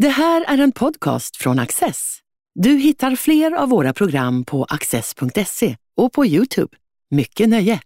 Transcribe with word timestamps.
Det 0.00 0.08
här 0.08 0.44
är 0.48 0.58
en 0.58 0.72
podcast 0.72 1.36
från 1.36 1.58
Access. 1.58 2.18
Du 2.54 2.70
hittar 2.70 3.16
fler 3.16 3.52
av 3.52 3.68
våra 3.68 3.92
program 3.92 4.44
på 4.44 4.64
access.se 4.64 5.76
och 5.96 6.12
på 6.12 6.26
Youtube. 6.26 6.76
Mycket 7.10 7.48
nöje! 7.48 7.80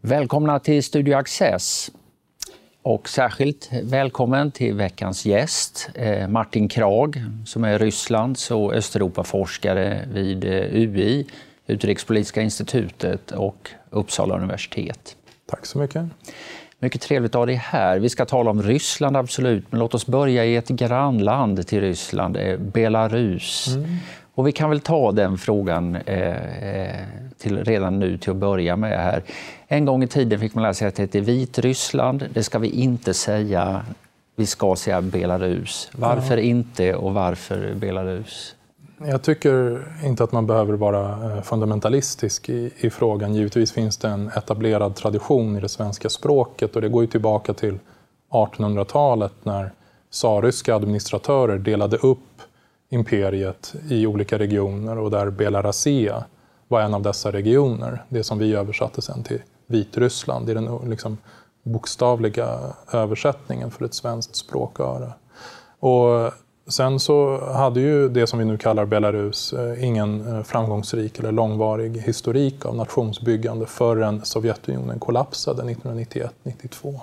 Välkomna 0.00 0.58
till 0.58 0.82
Studio 0.82 1.14
Access. 1.14 1.90
Och 2.82 3.08
särskilt 3.08 3.70
välkommen 3.82 4.50
till 4.50 4.74
veckans 4.74 5.26
gäst, 5.26 5.90
eh, 5.94 6.28
Martin 6.28 6.68
Krag, 6.68 7.24
som 7.46 7.64
är 7.64 7.78
Rysslands 7.78 8.50
och 8.50 8.74
Östeuropaforskare 8.74 10.08
vid 10.12 10.44
eh, 10.44 10.50
UI, 10.72 11.26
Utrikespolitiska 11.66 12.42
institutet 12.42 13.30
och 13.30 13.70
Uppsala 13.90 14.36
universitet. 14.36 15.17
Tack 15.50 15.66
så 15.66 15.78
mycket. 15.78 16.06
Mycket 16.78 17.00
trevligt 17.00 17.34
att 17.34 17.38
ha 17.38 17.46
dig 17.46 17.54
här. 17.54 17.98
Vi 17.98 18.08
ska 18.08 18.24
tala 18.24 18.50
om 18.50 18.62
Ryssland, 18.62 19.16
absolut, 19.16 19.64
men 19.70 19.80
låt 19.80 19.94
oss 19.94 20.06
börja 20.06 20.44
i 20.44 20.56
ett 20.56 20.68
grannland 20.68 21.66
till 21.66 21.80
Ryssland, 21.80 22.36
eh, 22.36 22.58
Belarus. 22.58 23.68
Mm. 23.76 23.96
Och 24.34 24.46
vi 24.46 24.52
kan 24.52 24.70
väl 24.70 24.80
ta 24.80 25.12
den 25.12 25.38
frågan 25.38 25.96
eh, 25.96 26.36
till, 27.38 27.64
redan 27.64 27.98
nu 27.98 28.18
till 28.18 28.30
att 28.30 28.36
börja 28.36 28.76
med. 28.76 28.98
här. 29.02 29.22
En 29.68 29.84
gång 29.84 30.02
i 30.02 30.06
tiden 30.06 30.40
fick 30.40 30.54
man 30.54 30.62
lära 30.62 30.74
sig 30.74 30.88
att 30.88 30.94
det 30.94 31.02
heter 31.02 31.20
Vitryssland. 31.20 32.28
Det 32.34 32.42
ska 32.42 32.58
vi 32.58 32.68
inte 32.68 33.14
säga. 33.14 33.82
Vi 34.36 34.46
ska 34.46 34.76
säga 34.76 35.00
Belarus. 35.00 35.90
Varför 35.92 36.36
ja. 36.36 36.42
inte 36.42 36.94
och 36.94 37.14
varför 37.14 37.74
Belarus? 37.74 38.54
Jag 39.06 39.22
tycker 39.22 39.86
inte 40.04 40.24
att 40.24 40.32
man 40.32 40.46
behöver 40.46 40.74
vara 40.74 41.32
eh, 41.36 41.42
fundamentalistisk 41.42 42.48
i, 42.48 42.72
i, 42.76 42.90
frågan. 42.90 43.34
Givetvis 43.34 43.72
finns 43.72 43.96
det 43.96 44.08
en 44.08 44.28
etablerad 44.28 44.96
tradition 44.96 45.56
i 45.56 45.60
det 45.60 45.68
svenska 45.68 46.08
språket 46.08 46.76
och 46.76 46.82
det 46.82 46.88
går 46.88 47.02
ju 47.02 47.06
tillbaka 47.06 47.54
till 47.54 47.78
1800-talet 48.30 49.32
när 49.42 49.72
tsarryska 50.10 50.74
administratörer 50.74 51.58
delade 51.58 51.96
upp 51.96 52.18
imperiet 52.90 53.74
i 53.88 54.06
olika 54.06 54.38
regioner 54.38 54.98
och 54.98 55.10
där 55.10 55.30
Belarusea 55.30 56.24
var 56.68 56.80
en 56.80 56.94
av 56.94 57.02
dessa 57.02 57.32
regioner. 57.32 58.04
Det 58.08 58.24
som 58.24 58.38
vi 58.38 58.54
översatte 58.54 59.02
sen 59.02 59.22
till 59.22 59.42
Vitryssland. 59.66 60.50
i 60.50 60.54
den 60.54 60.90
liksom 60.90 61.18
bokstavliga 61.62 62.58
översättningen 62.92 63.70
för 63.70 63.84
ett 63.84 63.94
svenskt 63.94 64.36
språköre. 64.36 65.12
Och 65.80 66.32
sen 66.68 67.00
så 67.00 67.44
hade 67.52 67.80
ju 67.80 68.08
det 68.08 68.26
som 68.26 68.38
vi 68.38 68.44
nu 68.44 68.56
kallar 68.56 68.84
Belarus 68.84 69.52
eh, 69.52 69.84
ingen 69.84 70.36
eh, 70.36 70.42
framgångsrik 70.42 71.18
eller 71.18 71.32
långvarig 71.32 71.96
historik 71.96 72.66
av 72.66 72.76
nationsbyggande 72.76 73.66
förrän 73.66 74.24
Sovjetunionen 74.24 74.98
kollapsade 74.98 75.62
1991-92. 75.62 77.00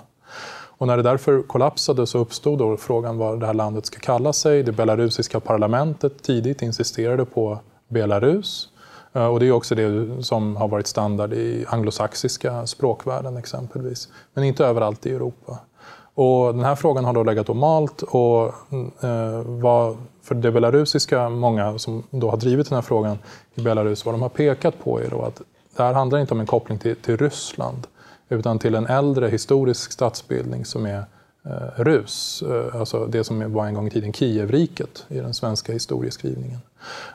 Och 0.78 0.86
när 0.86 0.96
det 0.96 1.02
därför 1.02 1.42
kollapsade 1.42 2.06
så 2.06 2.18
uppstod 2.18 2.58
då 2.58 2.76
frågan 2.76 3.18
vad 3.18 3.40
det 3.40 3.46
här 3.46 3.54
landet 3.54 3.86
ska 3.86 3.98
kalla 3.98 4.32
sig. 4.32 4.62
Det 4.62 4.72
belarusiska 4.72 5.40
parlamentet 5.40 6.22
tidigt 6.22 6.62
insisterade 6.62 7.24
på 7.24 7.58
Belarus. 7.88 8.68
Eh, 9.12 9.26
och 9.26 9.40
det 9.40 9.46
är 9.46 9.52
också 9.52 9.74
det 9.74 10.08
som 10.24 10.56
har 10.56 10.68
varit 10.68 10.86
standard 10.86 11.32
i 11.32 11.64
anglosaxiska 11.68 12.66
språkvärlden 12.66 13.36
exempelvis. 13.36 14.08
Men 14.34 14.44
inte 14.44 14.66
överallt 14.66 15.06
i 15.06 15.14
Europa. 15.14 15.58
Och 16.16 16.54
den 16.54 16.64
här 16.64 16.74
frågan 16.74 17.04
har 17.04 17.12
då 17.12 17.22
legat 17.22 17.48
och 17.48 17.56
malt 17.56 18.02
och 18.02 18.44
eh, 19.04 19.42
vad, 19.44 19.96
för 20.22 20.34
det 20.34 20.52
belarusiska, 20.52 21.28
många 21.28 21.78
som 21.78 22.02
då 22.10 22.30
har 22.30 22.36
drivit 22.36 22.68
den 22.68 22.74
här 22.74 22.82
frågan 22.82 23.18
i 23.54 23.60
Belarus, 23.60 24.04
vad 24.04 24.14
de 24.14 24.22
har 24.22 24.28
pekat 24.28 24.84
på 24.84 25.00
är 25.00 25.10
då 25.10 25.22
att 25.22 25.42
det 25.76 25.82
här 25.82 25.92
handlar 25.92 26.18
inte 26.18 26.34
om 26.34 26.40
en 26.40 26.46
koppling 26.46 26.78
till, 26.78 26.96
till 26.96 27.16
Ryssland 27.16 27.86
utan 28.28 28.58
till 28.58 28.74
en 28.74 28.86
äldre 28.86 29.28
historisk 29.28 29.92
statsbildning 29.92 30.64
som 30.64 30.86
är 30.86 31.04
eh, 31.44 31.82
Rus, 31.82 32.42
eh, 32.42 32.80
alltså 32.80 33.06
det 33.06 33.24
som 33.24 33.52
var 33.52 33.66
en 33.66 33.74
gång 33.74 33.86
i 33.86 33.90
tiden 33.90 34.12
Kievriket 34.12 35.04
i 35.08 35.18
den 35.18 35.34
svenska 35.34 35.72
historieskrivningen. 35.72 36.58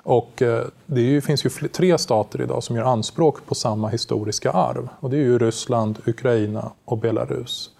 Och 0.03 0.41
eh, 0.41 0.65
det 0.85 1.01
ju, 1.01 1.21
finns 1.21 1.45
ju 1.45 1.49
tre 1.49 1.97
stater 1.97 2.41
idag 2.41 2.63
som 2.63 2.75
gör 2.75 2.83
anspråk 2.83 3.45
på 3.45 3.55
samma 3.55 3.87
historiska 3.87 4.51
arv. 4.51 4.89
Och 4.99 5.09
det 5.09 5.17
är 5.17 5.21
ju 5.21 5.39
Ryssland, 5.39 5.99
Ukraina 6.05 6.71
och 6.85 6.97
Belarus. 6.97 7.70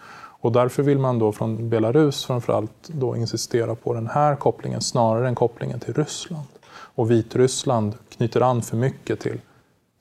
Och 0.41 0.51
därför 0.51 0.83
vill 0.83 0.99
man 0.99 1.19
då 1.19 1.31
från 1.31 1.69
Belarus 1.69 2.25
framförallt 2.25 2.87
då 2.87 3.15
insistera 3.15 3.75
på 3.75 3.93
den 3.93 4.07
här 4.07 4.35
kopplingen 4.35 4.81
snarare 4.81 5.27
än 5.27 5.35
kopplingen 5.35 5.79
till 5.79 5.93
Ryssland. 5.93 6.47
Och 6.95 7.11
Vitryssland 7.11 7.93
knyter 8.09 8.41
an 8.41 8.61
för 8.61 8.77
mycket 8.77 9.19
till, 9.19 9.39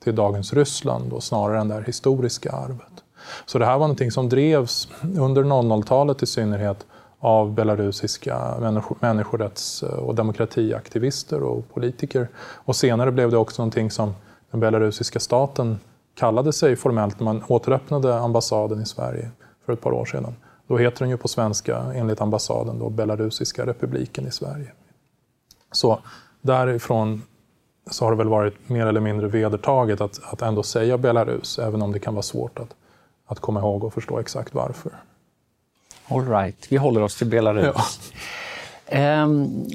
till 0.04 0.14
dagens 0.14 0.52
Ryssland 0.52 1.10
då, 1.10 1.20
snarare 1.20 1.60
än 1.60 1.68
det 1.68 1.74
här 1.74 1.82
historiska 1.82 2.52
arvet. 2.52 3.04
Så 3.46 3.58
det 3.58 3.66
här 3.66 3.72
var 3.72 3.86
någonting 3.86 4.10
som 4.10 4.28
drevs 4.28 4.88
under 5.18 5.44
00-talet 5.44 6.22
i 6.22 6.26
synnerhet 6.26 6.86
av 7.18 7.54
belarusiska 7.54 8.54
människorätts 9.00 9.82
eh, 9.82 9.88
och 9.88 10.14
demokratiaktivister 10.14 11.42
och 11.42 11.74
politiker. 11.74 12.28
Och 12.38 12.76
senare 12.76 13.12
blev 13.12 13.30
det 13.30 13.36
också 13.36 13.62
någonting 13.62 13.90
som 13.90 14.14
den 14.50 14.60
belarusiska 14.60 15.20
staten 15.20 15.78
kallade 16.14 16.52
sig 16.52 16.76
formellt 16.76 17.20
när 17.20 17.24
man 17.24 17.44
återöppnade 17.48 18.18
ambassaden 18.18 18.82
i 18.82 18.86
Sverige 18.86 19.30
för 19.70 19.74
ett 19.74 19.80
par 19.80 19.92
år 19.92 20.04
sedan. 20.04 20.36
Då 20.66 20.78
heter 20.78 20.98
den 20.98 21.10
ju 21.10 21.16
på 21.16 21.28
svenska, 21.28 21.78
enligt 21.94 22.20
ambassaden, 22.20 22.78
då 22.78 22.90
Belarusiska 22.90 23.66
republiken 23.66 24.26
i 24.26 24.30
Sverige. 24.30 24.72
Så 25.72 25.98
därifrån 26.40 27.22
så 27.90 28.04
har 28.04 28.10
det 28.10 28.18
väl 28.18 28.28
varit 28.28 28.68
mer 28.68 28.86
eller 28.86 29.00
mindre 29.00 29.28
vedertaget 29.28 30.00
att, 30.00 30.20
att 30.24 30.42
ändå 30.42 30.62
säga 30.62 30.98
Belarus, 30.98 31.58
även 31.58 31.82
om 31.82 31.92
det 31.92 31.98
kan 31.98 32.14
vara 32.14 32.22
svårt 32.22 32.58
att, 32.58 32.74
att 33.26 33.40
komma 33.40 33.60
ihåg 33.60 33.84
och 33.84 33.94
förstå 33.94 34.18
exakt 34.18 34.54
varför. 34.54 34.92
All 36.08 36.28
right, 36.28 36.72
vi 36.72 36.76
håller 36.76 37.02
oss 37.02 37.16
till 37.16 37.26
Belarus. 37.26 38.12
Ja. 38.90 39.22
Um, 39.22 39.66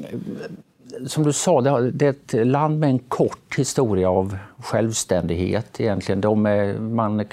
som 1.08 1.24
du 1.24 1.34
sa, 1.34 1.62
det 1.62 2.06
är 2.06 2.10
ett 2.10 2.48
land 2.48 2.80
med 2.80 2.90
en 2.90 3.00
kort 3.00 3.56
historia 3.58 4.10
av 4.10 4.38
självständighet 4.60 5.82
egentligen. 5.82 6.22
De 6.22 6.46
är, 6.46 6.80
man 6.80 7.26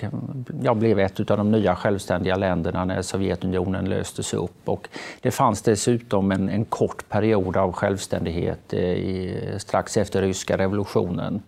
ja, 0.63 0.75
blev 0.75 0.99
ett 0.99 1.31
av 1.31 1.37
de 1.37 1.51
nya 1.51 1.77
självständiga 1.77 2.37
länderna 2.37 2.85
när 2.85 3.03
Sovjetunionen 3.03 3.85
löstes 3.85 4.35
upp. 4.35 4.69
Och 4.69 4.89
det 5.21 5.31
fanns 5.31 5.63
dessutom 5.63 6.33
en, 6.33 6.49
en 6.49 6.65
kort 6.65 7.09
period 7.09 7.57
av 7.57 7.73
självständighet 7.73 8.73
eh, 8.73 8.81
i, 8.81 9.39
strax 9.59 9.97
efter 9.97 10.23
ryska 10.23 10.59
revolutionen. 10.59 11.43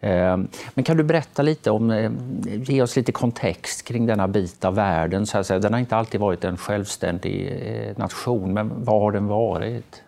Ehm, 0.00 0.48
men 0.74 0.84
kan 0.84 0.96
du 0.96 1.02
berätta 1.02 1.42
lite 1.42 1.70
om, 1.70 1.90
eh, 1.90 2.10
ge 2.46 2.82
oss 2.82 2.96
lite 2.96 3.12
kontext 3.12 3.84
kring 3.84 4.06
denna 4.06 4.28
bit 4.28 4.64
av 4.64 4.74
världen? 4.74 5.26
Så 5.26 5.38
att 5.38 5.46
säga. 5.46 5.58
Den 5.58 5.72
har 5.72 5.80
inte 5.80 5.96
alltid 5.96 6.20
varit 6.20 6.44
en 6.44 6.56
självständig 6.56 7.62
eh, 7.62 7.98
nation, 7.98 8.54
men 8.54 8.84
vad 8.84 9.00
har 9.00 9.12
den 9.12 9.26
varit? 9.26 10.02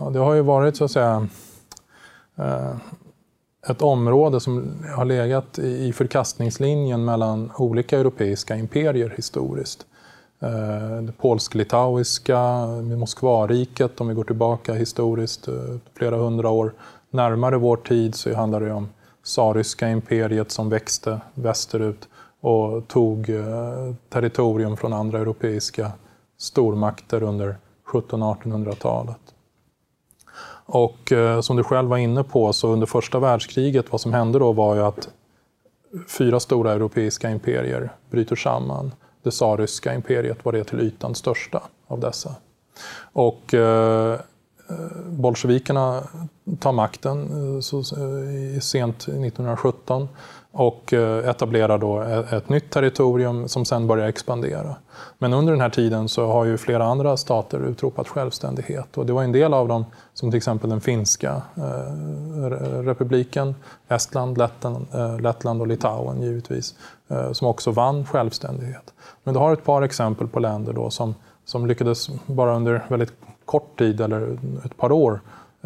Ja, 0.00 0.10
det 0.10 0.18
har 0.18 0.34
ju 0.34 0.42
varit 0.42 0.76
så 0.76 0.84
att 0.84 0.90
säga 0.90 1.28
eh, 2.36 2.76
ett 3.68 3.82
område 3.82 4.40
som 4.40 4.84
har 4.96 5.04
legat 5.04 5.58
i 5.58 5.92
förkastningslinjen 5.92 7.04
mellan 7.04 7.50
olika 7.56 8.00
europeiska 8.00 8.56
imperier 8.56 9.14
historiskt. 9.16 9.86
Eh, 10.40 11.02
det 11.02 11.12
polsk-litauiska, 11.12 12.66
Moskvariket 12.98 14.00
om 14.00 14.08
vi 14.08 14.14
går 14.14 14.24
tillbaka 14.24 14.74
historiskt 14.74 15.48
eh, 15.48 15.54
flera 15.94 16.16
hundra 16.16 16.50
år. 16.50 16.72
Närmare 17.10 17.56
vår 17.56 17.76
tid 17.76 18.14
så 18.14 18.34
handlar 18.34 18.60
det 18.60 18.72
om 18.72 18.88
tsarryska 19.24 19.88
imperiet 19.88 20.50
som 20.50 20.68
växte 20.68 21.20
västerut 21.34 22.08
och 22.40 22.88
tog 22.88 23.30
territorium 24.08 24.76
från 24.76 24.92
andra 24.92 25.18
europeiska 25.18 25.92
stormakter 26.38 27.22
under 27.22 27.56
1700-1800-talet. 27.92 29.23
Och 30.66 31.12
eh, 31.12 31.40
som 31.40 31.56
du 31.56 31.62
själv 31.62 31.88
var 31.88 31.96
inne 31.96 32.22
på, 32.22 32.52
så 32.52 32.68
under 32.68 32.86
första 32.86 33.18
världskriget, 33.18 33.92
vad 33.92 34.00
som 34.00 34.12
hände 34.12 34.38
då 34.38 34.52
var 34.52 34.74
ju 34.74 34.82
att 34.82 35.08
fyra 36.08 36.40
stora 36.40 36.72
europeiska 36.72 37.30
imperier 37.30 37.92
bryter 38.10 38.36
samman. 38.36 38.92
Det 39.22 39.30
tsarryska 39.30 39.94
imperiet 39.94 40.44
var 40.44 40.52
det 40.52 40.64
till 40.64 40.80
ytan 40.80 41.14
största 41.14 41.62
av 41.86 42.00
dessa. 42.00 42.34
Och 43.12 43.54
eh, 43.54 44.12
eh 44.12 44.18
bolsjevikerna 45.06 46.02
tar 46.60 46.72
makten 46.72 47.22
eh, 47.54 47.60
så, 47.60 47.78
eh, 47.78 48.60
sent 48.60 48.96
1917 48.96 50.08
och 50.54 50.92
eh, 50.92 51.28
etablerar 51.28 51.78
då 51.78 52.02
e-, 52.02 52.36
ett 52.36 52.48
nytt 52.48 52.70
territorium 52.70 53.48
som 53.48 53.64
sen 53.64 53.86
börjar 53.86 54.08
expandera. 54.08 54.76
Men 55.18 55.32
under 55.32 55.52
den 55.52 55.60
här 55.60 55.70
tiden 55.70 56.08
så 56.08 56.26
har 56.26 56.44
ju 56.44 56.58
flera 56.58 56.84
andra 56.84 57.16
stater 57.16 57.66
utropat 57.66 58.08
självständighet 58.08 58.98
och 58.98 59.06
det 59.06 59.12
var 59.12 59.22
en 59.22 59.32
del 59.32 59.54
av 59.54 59.68
dem, 59.68 59.84
som 60.14 60.30
till 60.30 60.36
exempel 60.36 60.70
den 60.70 60.80
finska 60.80 61.42
eh, 61.56 62.50
republiken, 62.82 63.54
Estland, 63.88 64.40
eh, 64.40 65.20
Lettland, 65.20 65.60
och 65.60 65.66
Litauen 65.66 66.22
givetvis, 66.22 66.74
som 67.32 67.48
också 67.48 67.70
vann 67.70 68.06
självständighet. 68.06 68.92
Men 69.24 69.34
du 69.34 69.40
har 69.40 69.52
ett 69.52 69.64
par 69.64 69.82
exempel 69.82 70.28
på 70.28 70.40
länder 70.40 70.72
då 70.72 70.90
som, 70.90 71.14
som 71.44 71.66
lyckades 71.66 72.10
bara 72.26 72.56
under 72.56 72.84
väldigt 72.88 73.12
kort 73.44 73.78
tid, 73.78 74.00
eller 74.00 74.38
ett 74.64 74.76
par 74.76 74.92
år, 74.92 75.20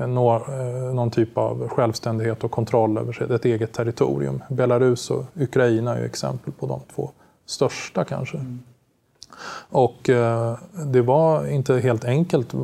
någon 0.06 1.10
typ 1.10 1.38
av 1.38 1.68
självständighet 1.68 2.44
och 2.44 2.50
kontroll 2.50 2.98
över 2.98 3.32
ett 3.32 3.44
eget 3.44 3.72
territorium. 3.72 4.42
Belarus 4.48 5.10
och 5.10 5.24
Ukraina 5.34 5.96
är 5.96 6.04
exempel 6.04 6.52
på 6.52 6.66
de 6.66 6.80
två 6.94 7.10
största 7.46 8.04
kanske. 8.04 8.36
Mm. 8.36 8.62
Och 9.70 10.10
eh, 10.10 10.58
det 10.86 11.02
var 11.02 11.46
inte 11.46 11.78
helt 11.78 12.04
enkelt 12.04 12.54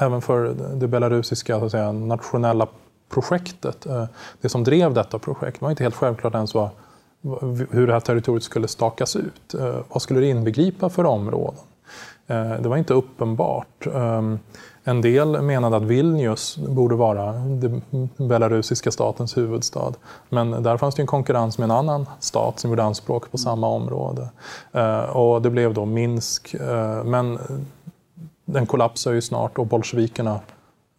även 0.00 0.22
för 0.22 0.54
det 0.74 0.88
belarusiska 0.88 1.58
så 1.58 1.64
att 1.64 1.70
säga, 1.70 1.92
nationella 1.92 2.66
projektet. 3.08 3.86
Eh, 3.86 4.04
det 4.40 4.48
som 4.48 4.64
drev 4.64 4.94
detta 4.94 5.18
projekt 5.18 5.60
var 5.60 5.70
inte 5.70 5.82
helt 5.82 5.94
självklart 5.94 6.34
ens 6.34 6.54
vad, 6.54 6.68
hur 7.70 7.86
det 7.86 7.92
här 7.92 8.00
territoriet 8.00 8.42
skulle 8.42 8.68
stakas 8.68 9.16
ut. 9.16 9.54
Eh, 9.54 9.76
vad 9.88 10.02
skulle 10.02 10.20
det 10.20 10.26
inbegripa 10.26 10.88
för 10.88 11.04
områden? 11.04 11.60
Det 12.62 12.68
var 12.68 12.76
inte 12.76 12.94
uppenbart. 12.94 13.86
En 14.88 15.00
del 15.00 15.42
menade 15.42 15.76
att 15.76 15.82
Vilnius 15.82 16.56
borde 16.56 16.94
vara 16.94 17.32
den 17.32 17.82
belarusiska 18.16 18.90
statens 18.90 19.36
huvudstad. 19.36 19.92
Men 20.28 20.62
där 20.62 20.76
fanns 20.76 20.94
det 20.94 21.02
en 21.02 21.06
konkurrens 21.06 21.58
med 21.58 21.64
en 21.64 21.70
annan 21.70 22.06
stat 22.20 22.60
som 22.60 22.70
gjorde 22.70 22.82
anspråk 22.82 23.30
på 23.30 23.38
samma 23.38 23.68
område. 23.68 24.28
Eh, 24.72 25.00
och 25.00 25.42
det 25.42 25.50
blev 25.50 25.74
då 25.74 25.84
Minsk. 25.84 26.54
Eh, 26.54 27.04
men 27.04 27.38
den 28.44 28.66
kollapsar 28.66 29.12
ju 29.12 29.20
snart 29.20 29.58
och 29.58 29.66
bolsjevikerna 29.66 30.40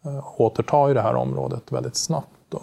eh, 0.04 0.40
återtar 0.40 0.88
ju 0.88 0.94
det 0.94 1.02
här 1.02 1.14
området 1.14 1.72
väldigt 1.72 1.96
snabbt. 1.96 2.28
Då, 2.48 2.60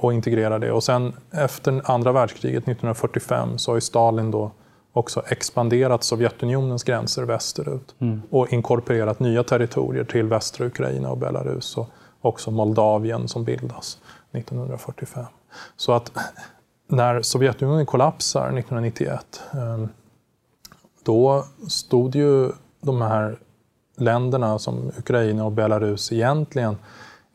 och 0.00 0.12
integrerar 0.12 0.58
det. 0.58 0.72
Och 0.72 0.84
sen 0.84 1.12
efter 1.30 1.82
andra 1.84 2.12
världskriget 2.12 2.62
1945 2.62 3.58
så 3.58 3.70
har 3.70 3.76
ju 3.76 3.80
Stalin 3.80 4.30
då 4.30 4.50
också 4.94 5.22
expanderat 5.26 6.04
Sovjetunionens 6.04 6.84
gränser 6.84 7.22
västerut 7.22 7.94
mm. 7.98 8.22
och 8.30 8.52
inkorporerat 8.52 9.20
nya 9.20 9.42
territorier 9.42 10.04
till 10.04 10.26
västra 10.26 10.66
Ukraina 10.66 11.10
och 11.10 11.18
Belarus 11.18 11.76
och 11.76 11.88
också 12.20 12.50
Moldavien 12.50 13.28
som 13.28 13.44
bildas 13.44 13.98
1945. 14.32 15.24
Så 15.76 15.92
att 15.92 16.12
när 16.88 17.22
Sovjetunionen 17.22 17.86
kollapsar 17.86 18.40
1991 18.40 19.42
ehm, 19.52 19.88
då 21.04 21.44
stod 21.68 22.14
ju 22.14 22.50
de 22.80 23.02
här 23.02 23.38
länderna 23.96 24.58
som 24.58 24.92
Ukraina 24.98 25.44
och 25.44 25.52
Belarus 25.52 26.12
egentligen 26.12 26.76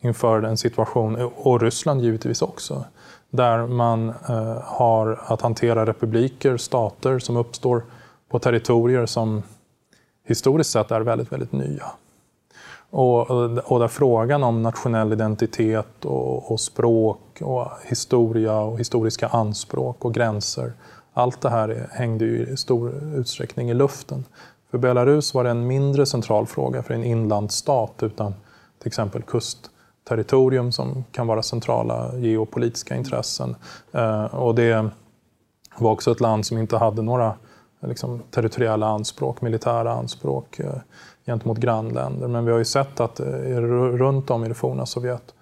inför 0.00 0.42
en 0.42 0.56
situation, 0.56 1.30
och 1.36 1.62
Ryssland 1.62 2.02
givetvis 2.02 2.42
också, 2.42 2.84
där 3.30 3.66
man 3.66 4.08
eh, 4.08 4.62
har 4.62 5.20
att 5.26 5.42
hantera 5.42 5.86
republiker, 5.86 6.56
stater 6.56 7.18
som 7.18 7.36
uppstår 7.36 7.82
på 8.28 8.38
territorier 8.38 9.06
som 9.06 9.42
historiskt 10.24 10.70
sett 10.70 10.90
är 10.90 11.00
väldigt, 11.00 11.32
väldigt 11.32 11.52
nya. 11.52 11.86
Och, 12.90 13.30
och 13.70 13.80
där 13.80 13.88
frågan 13.88 14.42
om 14.42 14.62
nationell 14.62 15.12
identitet 15.12 16.04
och, 16.04 16.52
och, 16.52 16.60
språk 16.60 17.38
och 17.40 17.68
historia 17.84 18.58
och 18.60 18.80
historiska 18.80 19.28
anspråk 19.28 20.04
och 20.04 20.14
gränser, 20.14 20.72
allt 21.12 21.40
det 21.40 21.50
här 21.50 21.88
hängde 21.90 22.24
ju 22.24 22.46
i 22.46 22.56
stor 22.56 22.94
utsträckning 23.16 23.70
i 23.70 23.74
luften. 23.74 24.24
För 24.70 24.78
Belarus 24.78 25.34
var 25.34 25.44
det 25.44 25.50
en 25.50 25.66
mindre 25.66 26.06
central 26.06 26.46
fråga 26.46 26.82
för 26.82 26.94
en 26.94 27.04
inlandsstat 27.04 28.02
utan 28.02 28.34
till 28.78 28.86
exempel 28.86 29.22
kust 29.22 29.70
territorium 30.10 30.72
som 30.72 31.04
kan 31.12 31.26
vara 31.26 31.42
centrala 31.42 32.16
geopolitiska 32.16 32.96
intressen. 32.96 33.56
Eh, 33.92 34.24
och 34.24 34.54
det 34.54 34.90
var 35.78 35.90
också 35.90 36.10
ett 36.10 36.20
land 36.20 36.46
som 36.46 36.58
inte 36.58 36.76
hade 36.76 37.02
några 37.02 37.34
liksom, 37.80 38.22
territoriella 38.30 38.86
anspråk, 38.86 39.40
militära 39.40 39.92
anspråk 39.92 40.58
eh, 40.60 40.74
gentemot 41.26 41.58
grannländer. 41.58 42.28
Men 42.28 42.44
vi 42.44 42.50
har 42.50 42.58
ju 42.58 42.64
sett 42.64 43.00
att 43.00 43.20
eh, 43.20 43.26
runt 43.26 44.30
om 44.30 44.44
i 44.44 44.48
det 44.48 44.54
forna 44.54 44.86
Sovjet 44.86 45.34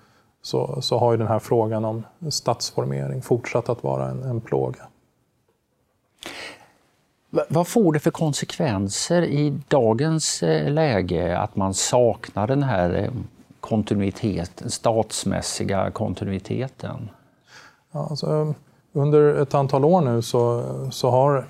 så, 0.43 0.83
så 0.83 0.99
har 0.99 1.13
ju 1.13 1.19
den 1.19 1.27
här 1.27 1.39
frågan 1.39 1.85
om 1.85 2.05
statsformering 2.31 3.23
fortsatt 3.23 3.69
att 3.69 3.83
vara 3.83 4.09
en, 4.11 4.23
en 4.23 4.41
plåga. 4.41 4.83
Vad 7.49 7.69
får 7.69 7.93
det 7.93 8.01
för 8.01 8.11
konsekvenser 8.11 9.23
i 9.23 9.59
dagens 9.69 10.43
läge 10.67 11.39
att 11.39 11.57
man 11.57 11.75
saknar 11.75 12.47
den 12.47 12.63
här 12.63 13.11
kontinuitet, 13.61 14.51
den 14.57 14.71
statsmässiga 14.71 15.91
kontinuiteten? 15.91 17.11
Ja, 17.93 18.07
alltså, 18.11 18.55
under 18.93 19.35
ett 19.35 19.55
antal 19.55 19.85
år 19.85 20.01
nu 20.01 20.23
så, 20.23 20.65
så 20.91 21.11
har 21.11 21.47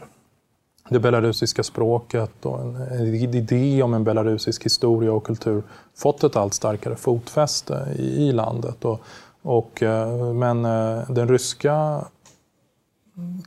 det 0.89 1.01
belarusiska 1.01 1.63
språket 1.63 2.47
och 2.47 2.61
en, 2.61 2.77
en 2.77 3.15
idé 3.15 3.83
om 3.83 3.95
en 3.95 4.05
belarusisk 4.05 4.65
historia 4.65 5.13
och 5.13 5.25
kultur 5.25 5.63
fått 5.97 6.25
ett 6.25 6.37
allt 6.37 6.55
starkare 6.55 6.97
fotfäste 6.97 7.95
i, 7.99 8.29
i 8.29 8.33
landet. 8.33 8.85
Och, 8.85 9.01
och, 9.43 9.83
eh, 9.83 10.33
men 10.33 10.65
eh, 10.65 11.11
den 11.11 11.29
ryska 11.29 12.05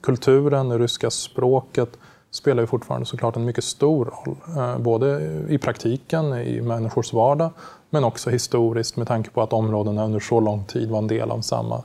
kulturen, 0.01 0.69
det 0.69 0.77
ryska 0.77 1.09
språket 1.09 1.89
spelar 2.31 2.63
ju 2.63 2.67
fortfarande 2.67 3.05
såklart 3.05 3.35
en 3.35 3.45
mycket 3.45 3.63
stor 3.63 4.05
roll. 4.05 4.35
Eh, 4.57 4.77
både 4.77 5.21
i 5.49 5.57
praktiken, 5.57 6.33
i 6.33 6.61
människors 6.61 7.13
vardag, 7.13 7.49
men 7.93 8.03
också 8.03 8.29
historiskt 8.29 8.97
med 8.97 9.07
tanke 9.07 9.29
på 9.29 9.41
att 9.41 9.53
områdena 9.53 10.05
under 10.05 10.19
så 10.19 10.39
lång 10.39 10.63
tid 10.63 10.89
var 10.89 10.97
en 10.97 11.07
del 11.07 11.31
av 11.31 11.41
samma, 11.41 11.83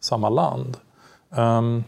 samma 0.00 0.28
land. 0.28 0.76
Um, 1.30 1.84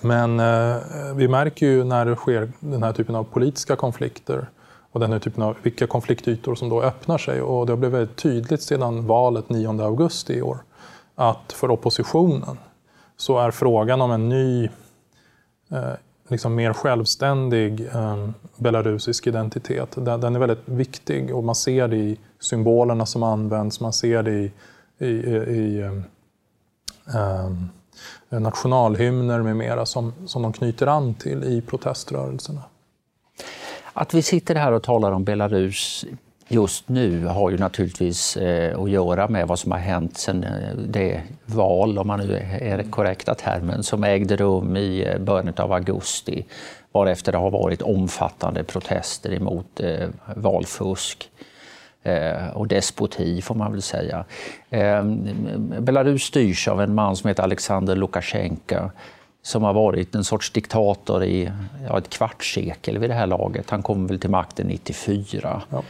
men 0.00 0.40
uh, 0.40 1.14
vi 1.14 1.28
märker 1.28 1.66
ju 1.66 1.84
när 1.84 2.06
det 2.06 2.16
sker 2.16 2.52
den 2.60 2.82
här 2.82 2.92
typen 2.92 3.14
av 3.14 3.24
politiska 3.24 3.76
konflikter 3.76 4.48
och 4.92 5.00
den 5.00 5.12
här 5.12 5.18
typen 5.18 5.42
av 5.42 5.56
vilka 5.62 5.86
konfliktytor 5.86 6.54
som 6.54 6.68
då 6.68 6.82
öppnar 6.82 7.18
sig. 7.18 7.42
Och 7.42 7.66
det 7.66 7.72
har 7.72 7.76
blivit 7.76 7.94
väldigt 7.94 8.16
tydligt 8.16 8.62
sedan 8.62 9.06
valet 9.06 9.48
9 9.48 9.82
augusti 9.82 10.32
i 10.34 10.42
år 10.42 10.58
att 11.14 11.52
för 11.52 11.70
oppositionen 11.70 12.58
så 13.16 13.38
är 13.38 13.50
frågan 13.50 14.00
om 14.00 14.10
en 14.10 14.28
ny 14.28 14.64
uh, 15.72 15.94
liksom 16.28 16.54
mer 16.54 16.72
självständig 16.72 17.86
eh, 17.94 18.28
belarusisk 18.56 19.26
identitet. 19.26 19.88
Den, 19.94 20.20
den, 20.20 20.34
är 20.34 20.38
väldigt 20.38 20.68
viktig 20.68 21.34
och 21.34 21.44
man 21.44 21.54
ser 21.54 21.88
det 21.88 21.96
i 21.96 22.18
symbolerna 22.40 23.06
som 23.06 23.22
används, 23.22 23.80
man 23.80 23.92
ser 23.92 24.22
det 24.22 24.32
i, 24.32 24.52
i, 24.98 25.06
i 25.06 25.80
eh, 27.14 27.50
nationalhymner 28.40 29.42
med 29.42 29.56
mera 29.56 29.86
som, 29.86 30.12
som 30.26 30.42
de 30.42 30.52
knyter 30.52 30.86
an 30.86 31.14
till 31.14 31.44
i 31.44 31.60
proteströrelserna. 31.60 32.62
Att 33.92 34.14
vi 34.14 34.22
sitter 34.22 34.54
här 34.54 34.72
och 34.72 34.82
talar 34.82 35.12
om 35.12 35.24
Belarus 35.24 36.04
just 36.48 36.88
nu 36.88 37.24
har 37.24 37.50
ju 37.50 37.58
naturligtvis 37.58 38.36
eh, 38.36 38.80
att 38.80 38.90
göra 38.90 39.28
med 39.28 39.46
vad 39.46 39.58
som 39.58 39.72
har 39.72 39.78
hänt 39.78 40.18
sedan 40.18 40.44
eh, 40.44 40.76
det 40.76 41.22
val, 41.44 41.98
om 41.98 42.06
man 42.06 42.20
nu 42.20 42.36
är 42.60 42.82
korrekta 42.82 43.34
termen, 43.34 43.82
som 43.82 44.04
ägde 44.04 44.36
rum 44.36 44.76
i 44.76 45.04
eh, 45.04 45.18
början 45.18 45.54
av 45.56 45.72
augusti 45.72 46.44
varefter 46.92 47.32
det 47.32 47.38
har 47.38 47.50
varit 47.50 47.82
omfattande 47.82 48.64
protester 48.64 49.32
emot 49.34 49.80
valfusk 50.36 51.30
och 52.54 52.66
despoti 52.66 53.42
får 53.42 53.54
man 53.54 53.72
väl 53.72 53.82
säga. 53.82 54.24
Belarus 55.80 56.22
styrs 56.22 56.68
av 56.68 56.80
en 56.80 56.94
man 56.94 57.16
som 57.16 57.28
heter 57.28 57.42
Alexander 57.42 57.96
Lukasjenko 57.96 58.90
som 59.42 59.62
har 59.62 59.72
varit 59.72 60.14
en 60.14 60.24
sorts 60.24 60.50
diktator 60.50 61.24
i 61.24 61.50
ja, 61.88 61.98
ett 61.98 62.08
kvartssekel 62.08 62.98
vid 62.98 63.10
det 63.10 63.14
här 63.14 63.26
laget. 63.26 63.70
Han 63.70 63.82
kom 63.82 64.06
väl 64.06 64.18
till 64.18 64.30
makten 64.30 64.66
94. 64.66 65.62
Ja. 65.70 65.82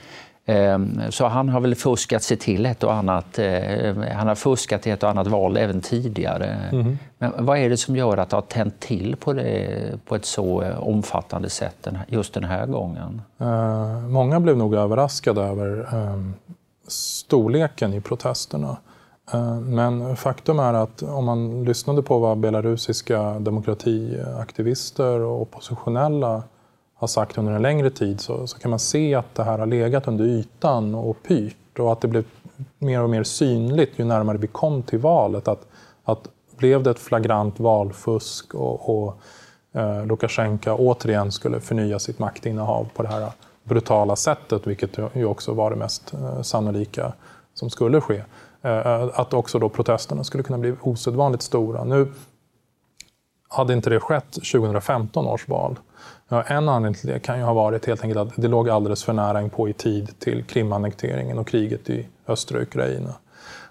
Ehm, 0.49 1.01
så 1.11 1.27
han 1.27 1.49
har 1.49 1.61
väl 1.61 1.75
fuskat 1.75 2.23
sig 2.23 2.37
till 2.37 2.67
ett 2.67 2.85
och 2.85 2.95
annat. 2.95 3.39
Eh, 3.39 3.97
han 4.13 4.29
har 4.29 4.35
fuskat 4.35 4.87
i 4.87 4.91
ett 4.91 5.03
och 5.03 5.11
annat 5.11 5.27
val 5.27 5.57
även 5.57 5.81
tidigare. 5.81 6.47
Mm. 6.73 6.99
Men 7.19 7.33
vad 7.39 7.59
är 7.59 7.71
det 7.71 7.77
som 7.77 7.97
gör 7.97 8.17
att 8.17 8.31
det 8.31 8.37
har 8.37 8.43
tänt 8.43 8.81
till 8.81 9.17
på, 9.17 9.33
det, 9.33 9.93
på 10.05 10.17
ett 10.17 10.25
så 10.25 10.63
eh, 10.63 10.79
omfattande 10.79 11.51
sätt 11.51 11.89
just 12.09 12.35
den 12.35 12.45
här 12.45 12.67
gången? 12.67 13.23
Uh, 13.41 14.09
många 14.09 14.41
blev 14.41 14.57
nog 14.57 14.75
överraskade 14.75 15.43
över 15.43 15.95
um, 15.95 16.35
storleken 16.89 17.95
i 17.95 18.01
protesterna. 18.01 18.77
Uh, 19.35 19.61
men 19.61 20.17
faktum 20.17 20.59
är 20.59 20.75
att 20.75 21.03
om 21.03 21.25
man 21.25 21.65
lyssnade 21.65 22.03
på 22.03 22.19
vad 22.19 22.39
belarusiska 22.39 23.39
demokratiaktivister 23.39 25.21
och 25.21 25.43
oppositionella 25.43 26.43
har 26.97 27.07
sagt 27.07 27.39
under 27.39 27.53
en 27.53 27.63
längre 27.63 27.91
tid 27.91 28.21
så, 28.21 28.47
så 28.47 28.59
kan 28.59 28.71
man 28.71 28.79
se 28.79 29.15
att 29.15 29.35
det 29.35 29.43
här 29.43 29.59
har 29.59 29.67
legat 29.67 30.09
under 30.09 30.25
ytan 30.25 30.95
och 30.95 31.23
pyrt 31.23 31.79
och 31.79 31.93
att 31.93 32.01
det 32.01 32.09
blev 32.09 32.25
mer 32.79 33.03
och 33.03 33.11
mer 33.11 33.23
synligt 33.23 33.99
ju 33.99 34.05
närmare 34.05 34.39
vi 34.39 34.47
kom 34.47 34.83
till 34.83 34.99
valet. 34.99 35.49
Att, 35.49 35.67
att 36.05 36.29
blev 36.57 36.83
det 36.83 36.91
ett 36.91 36.99
flagrant 36.99 37.61
valfusk 37.61 38.55
och, 38.55 38.91
och 38.91 39.19
eh, 39.73 40.07
Lukasjenko 40.07 40.71
återigen 40.71 41.33
skulle 41.33 41.61
förnya 41.61 41.99
sitt 41.99 42.19
maktinnehav 42.19 42.89
på 42.95 43.03
det 43.03 43.09
här 43.09 43.31
brutala 43.65 44.17
sättet, 44.17 44.67
vilket 44.67 44.99
ju 45.15 45.25
också 45.25 45.53
var 45.53 45.71
det 45.71 45.77
mest 45.77 46.15
eh, 46.15 46.43
sannolika 46.43 47.13
som 47.55 47.71
skulle 47.71 48.01
ske. 48.01 48.23
Eh, 48.63 49.09
att 49.15 49.35
också 49.35 49.59
då 49.59 49.69
protesterna 49.69 50.25
skulle 50.25 50.43
kunna 50.43 50.59
bli 50.59 50.75
osedvanligt 50.83 51.43
stora. 51.43 51.85
Nu 51.85 52.13
hade 53.49 53.73
inte 53.73 53.91
det 53.91 54.01
skett 54.01 54.33
2015 54.33 55.27
års 55.27 55.49
val 55.49 55.77
Ja, 56.29 56.43
en 56.43 56.69
anledning 56.69 57.01
till 57.01 57.09
det 57.09 57.19
kan 57.19 57.39
ju 57.39 57.45
ha 57.45 57.53
varit 57.53 57.87
helt 57.87 58.03
enkelt 58.03 58.21
att 58.21 58.37
det 58.37 58.49
låg 58.49 58.71
alldeles 58.71 59.05
för 59.05 59.13
nära 59.13 59.49
på 59.49 59.69
i 59.69 59.73
tid 59.73 60.19
till 60.19 60.45
Krimannekteringen 60.45 61.39
och 61.39 61.47
kriget 61.47 61.91
i 61.91 62.07
östra 62.29 62.63
Ukraina. 62.63 63.15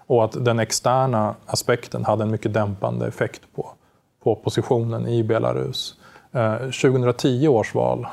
Och 0.06 0.24
att 0.24 0.44
den 0.44 0.58
externa 0.58 1.34
aspekten 1.46 2.04
hade 2.04 2.22
en 2.22 2.30
mycket 2.30 2.54
dämpande 2.54 3.06
effekt 3.06 3.42
på, 3.56 3.70
på 4.22 4.32
oppositionen 4.32 5.08
i 5.08 5.22
Belarus. 5.22 5.94
Eh, 6.32 6.56
2010 6.56 7.48
års 7.48 7.74
val, 7.74 8.06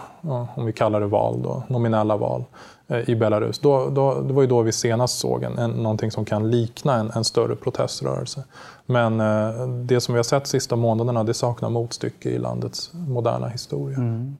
om 0.55 0.65
vi 0.65 0.73
kallar 0.73 0.99
det 0.99 1.07
val, 1.07 1.41
då, 1.41 1.63
nominella 1.67 2.17
val, 2.17 2.43
Eh, 2.45 2.72
i 3.05 3.15
Belarus. 3.15 3.59
Då, 3.59 3.89
då, 3.89 4.21
det 4.21 4.33
var 4.33 4.41
ju 4.41 4.47
då 4.47 4.61
vi 4.61 4.71
senast 4.71 5.19
såg 5.19 5.43
en, 5.43 5.57
en, 5.57 5.71
någonting 5.71 6.11
som 6.11 6.25
kan 6.25 6.51
likna 6.51 6.95
en, 6.95 7.11
en 7.11 7.23
större 7.23 7.55
proteströrelse. 7.55 8.43
Men 8.85 9.19
eh, 9.19 9.67
det 9.67 10.01
som 10.01 10.13
vi 10.13 10.19
har 10.19 10.23
sett 10.23 10.43
de 10.43 10.49
sista 10.49 10.75
månaderna 10.75 11.23
det 11.23 11.33
saknar 11.33 11.69
motstycke 11.69 12.29
i 12.29 12.37
landets 12.37 12.91
moderna 12.93 13.47
historia. 13.47 13.97
Mm. 13.97 14.37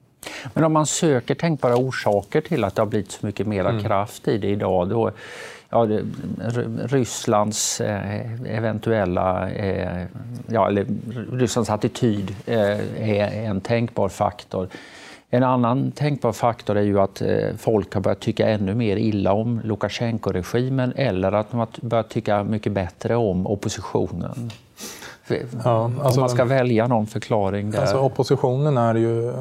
Men 0.54 0.64
om 0.64 0.72
man 0.72 0.86
söker 0.86 1.34
tänkbara 1.34 1.76
orsaker 1.76 2.40
till 2.40 2.64
att 2.64 2.74
det 2.74 2.82
har 2.82 2.86
blivit 2.86 3.12
så 3.12 3.26
mycket 3.26 3.46
mer 3.46 3.64
mm. 3.64 3.82
kraft 3.82 4.28
i 4.28 4.38
det 4.38 4.48
idag, 4.48 4.88
då, 4.88 5.10
ja, 5.70 5.86
det, 5.86 6.04
Rysslands 6.84 7.80
eh, 7.80 8.32
eventuella, 8.56 9.50
eh, 9.50 10.06
ja, 10.46 10.68
eller 10.68 10.86
Rysslands 11.32 11.70
attityd 11.70 12.36
eh, 12.46 13.10
är 13.10 13.48
en 13.48 13.60
tänkbar 13.60 14.08
faktor. 14.08 14.68
En 15.34 15.42
annan 15.42 15.92
tänkbar 15.92 16.32
faktor 16.32 16.76
är 16.76 16.82
ju 16.82 17.00
att 17.00 17.20
eh, 17.20 17.28
folk 17.58 17.94
har 17.94 18.00
börjat 18.00 18.20
tycka 18.20 18.48
ännu 18.48 18.74
mer 18.74 18.96
illa 18.96 19.32
om 19.32 19.60
Lukasjenko-regimen 19.64 20.92
eller 20.96 21.32
att 21.32 21.50
de 21.50 21.60
har 21.60 21.68
börjat 21.80 22.08
tycka 22.08 22.44
mycket 22.44 22.72
bättre 22.72 23.16
om 23.16 23.46
oppositionen. 23.46 24.50
Ja, 25.64 25.84
alltså, 25.84 26.20
om 26.20 26.20
man 26.20 26.28
ska 26.28 26.44
välja 26.44 26.86
någon 26.86 27.06
förklaring 27.06 27.70
där. 27.70 27.80
Alltså, 27.80 27.98
oppositionen 27.98 28.76
är 28.76 28.94
ju 28.94 29.32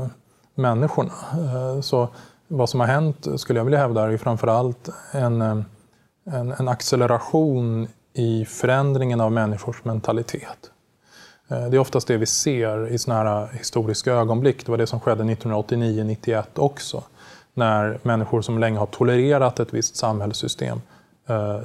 människorna. 0.55 1.11
Eh, 1.33 1.81
så 1.81 2.07
vad 2.47 2.69
som 2.69 2.79
har 2.79 2.87
hänt, 2.87 3.27
skulle 3.37 3.59
jag 3.59 3.65
vilja 3.65 3.79
hävda, 3.79 4.11
är 4.11 4.17
framför 4.17 4.47
allt 4.47 4.89
en, 5.11 5.41
eh, 5.41 5.57
en, 6.25 6.51
en 6.51 6.67
acceleration 6.67 7.87
i 8.13 8.45
förändringen 8.45 9.21
av 9.21 9.31
människors 9.31 9.83
mentalitet. 9.83 10.72
Eh, 11.47 11.65
det 11.69 11.77
är 11.77 11.79
oftast 11.79 12.07
det 12.07 12.17
vi 12.17 12.25
ser 12.25 12.87
i 12.87 12.97
sådana 12.97 13.23
här 13.23 13.41
eh, 13.43 13.57
historiska 13.57 14.13
ögonblick. 14.13 14.65
Det 14.65 14.71
var 14.71 14.77
det 14.77 14.87
som 14.87 14.99
skedde 14.99 15.23
1989-91 15.23 16.43
också. 16.55 17.03
När 17.53 17.99
människor 18.03 18.41
som 18.41 18.59
länge 18.59 18.79
har 18.79 18.85
tolererat 18.85 19.59
ett 19.59 19.73
visst 19.73 19.95
samhällssystem 19.95 20.81
eh, 21.27 21.59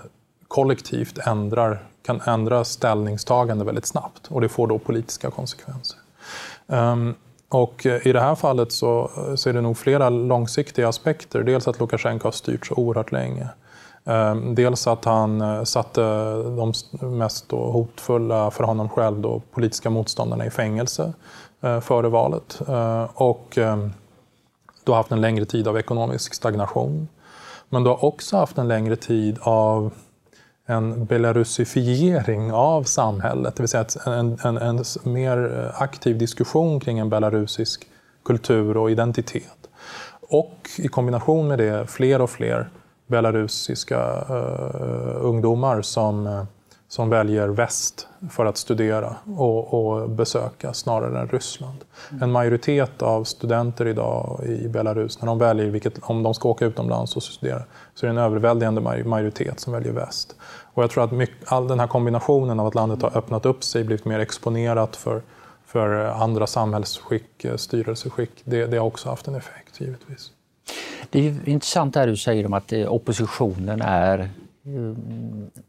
kollektivt 0.49 1.19
ändrar, 1.19 1.83
kan 2.03 2.21
ändra 2.21 2.65
ställningstagande 2.65 3.65
väldigt 3.65 3.87
snabbt. 3.87 4.27
Och 4.29 4.41
det 4.41 4.49
får 4.49 4.67
då 4.67 4.79
politiska 4.79 5.31
konsekvenser. 5.31 5.99
Um, 6.67 7.15
och 7.49 7.87
eh, 7.87 8.07
i 8.07 8.13
det 8.13 8.21
här 8.21 8.35
fallet 8.35 8.73
så, 8.73 9.11
så 9.37 9.49
är 9.49 9.53
det 9.53 9.61
nog 9.61 9.79
flera 9.79 10.11
långsiktiga 10.11 10.89
aspekter. 10.89 11.43
Dels 11.43 11.69
att 11.69 11.81
Lukasjenko 11.81 12.27
har 12.27 12.33
styrt 12.33 12.67
så 12.67 12.75
oerhört 12.75 13.13
länge. 13.13 13.49
Ehm, 14.09 14.55
dels 14.55 14.87
att 14.87 15.05
han 15.05 15.41
eh, 15.41 15.65
satte 15.65 16.01
de 16.43 16.73
mest 17.01 17.51
hotfulla 17.51 18.51
för 18.51 18.65
honom 18.65 18.89
själv 18.89 19.21
då, 19.21 19.43
politiska 19.53 19.91
motståndarna 19.91 20.47
i 20.47 20.51
fängelse 20.51 21.13
eh, 21.61 21.81
före 21.81 22.09
valet. 22.09 22.61
Eh, 22.69 23.07
och 23.15 23.59
ehm, 23.59 23.93
då 24.67 24.73
du 24.85 24.93
har 24.93 24.97
haft 24.97 25.13
en 25.13 25.21
längre 25.21 25.45
tid 25.45 25.69
av 25.69 25.79
ekonomisk 25.79 26.35
stagnation. 26.35 27.09
Men 27.69 27.85
du 27.85 27.91
har 27.91 28.05
också 28.05 28.37
haft 28.37 28.59
en 28.59 28.69
längre 28.69 28.97
tid 28.97 29.39
av 29.41 29.93
en 30.67 31.05
belarusifiering 31.05 32.53
av 32.53 32.83
samhället, 32.83 33.57
det 33.57 33.63
vill 33.63 33.69
säga 33.69 33.87
en, 34.07 34.39
en, 34.45 34.57
en 34.57 34.85
mer 35.05 35.71
aktiv 35.75 36.19
diskussion 36.19 36.81
kring 36.81 36.99
en 36.99 37.11
belarusisk 37.11 37.87
kultur 38.25 38.77
och 38.77 38.91
identitet. 38.91 39.69
Och 40.21 40.55
i 40.79 40.89
kombination 40.89 41.49
med 41.49 41.59
det 41.59 41.91
fler 41.91 42.21
och 42.21 42.31
fler 42.31 42.69
belarusiska 43.09 44.25
uh, 44.31 45.17
ungdomar 45.21 45.83
som, 45.83 46.27
uh, 46.27 46.45
som 46.89 47.11
väljer 47.11 47.49
väst 47.49 48.09
för 48.31 48.47
att 48.47 48.57
studera 48.57 49.17
och, 49.37 49.75
och, 49.75 50.11
besöka 50.11 50.73
snarare 50.73 51.21
än 51.21 51.29
Ryssland. 51.29 51.85
Mm. 52.11 52.23
En 52.23 52.33
majoritet 52.33 53.03
av 53.03 53.25
studenter 53.25 53.87
idag 53.87 54.41
i 54.47 54.69
Belarus, 54.69 55.21
när 55.21 55.27
de 55.27 55.39
väljer 55.39 55.67
vilket, 55.67 55.99
om 56.03 56.23
de 56.23 56.35
ska 56.35 56.49
åka 56.49 56.67
utomlands 56.67 57.17
och 57.17 57.23
studera, 57.23 57.63
så 57.95 58.07
är 58.07 58.11
det 58.11 58.21
en 58.21 58.25
överväldigande 58.25 59.05
majoritet 59.05 59.61
som 59.61 59.73
väljer 59.73 59.93
väst. 59.93 60.37
Och 60.75 60.83
jag 60.83 60.91
tror 60.91 61.05
att 61.05 61.13
mycket, 61.13 61.53
all 61.53 61.69
den 61.69 61.81
här 61.81 61.87
kombinationen 61.87 62.61
av 62.61 62.67
att 62.67 62.75
landet 62.75 63.03
har 63.03 63.17
öppnat 63.17 63.47
upp 63.47 63.65
sig, 63.65 63.85
blivit 63.85 64.05
mer 64.05 64.19
exponerat 64.19 64.97
för, 64.97 65.23
för 65.67 66.05
andra 66.05 66.47
samhällsskick, 66.47 67.45
eh, 67.45 67.57
styrelseskick, 67.57 68.31
det, 68.45 68.67
det 68.67 68.77
har 68.77 68.87
också 68.87 69.09
haft 69.09 69.29
en 69.29 69.35
effekt 69.35 69.81
givetvis. 69.81 70.31
Det 71.11 71.29
är 71.29 71.49
intressant 71.49 71.95
det 71.95 72.07
du 72.07 72.17
säger 72.17 72.47
om 72.47 72.53
att 72.53 72.73
eh, 72.73 72.93
oppositionen 72.93 73.83
är 73.83 74.19
eh, 74.19 74.29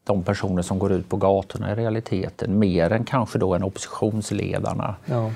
de 0.03 0.23
personer 0.23 0.61
som 0.61 0.79
går 0.79 0.91
ut 0.91 1.09
på 1.09 1.17
gatorna 1.17 1.71
i 1.71 1.75
realiteten, 1.75 2.59
mer 2.59 2.91
än 2.91 3.03
kanske 3.03 3.39
då 3.39 3.55
än 3.55 3.63
oppositionsledarna. 3.63 4.95
Ja. 5.05 5.31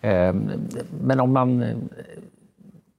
Ehm, 0.00 0.50
men 1.00 1.20
om 1.20 1.32
man... 1.32 1.64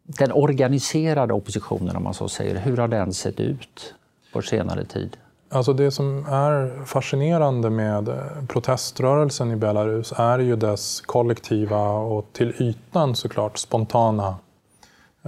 Den 0.03 0.31
organiserade 0.31 1.33
oppositionen, 1.33 1.95
om 1.95 2.03
man 2.03 2.13
så 2.13 2.29
säger, 2.29 2.59
hur 2.59 2.77
har 2.77 2.87
den 2.87 3.13
sett 3.13 3.39
ut 3.39 3.93
på 4.33 4.41
senare 4.41 4.85
tid? 4.85 5.17
Alltså 5.49 5.73
det 5.73 5.91
som 5.91 6.25
är 6.25 6.85
fascinerande 6.85 7.69
med 7.69 8.09
proteströrelsen 8.47 9.51
i 9.51 9.55
Belarus 9.55 10.13
är 10.17 10.39
ju 10.39 10.55
dess 10.55 11.01
kollektiva 11.01 11.89
och 11.89 12.25
till 12.33 12.53
ytan 12.59 13.15
såklart 13.15 13.57
spontana 13.57 14.35
Eh, 14.48 14.48
eh, 14.48 14.48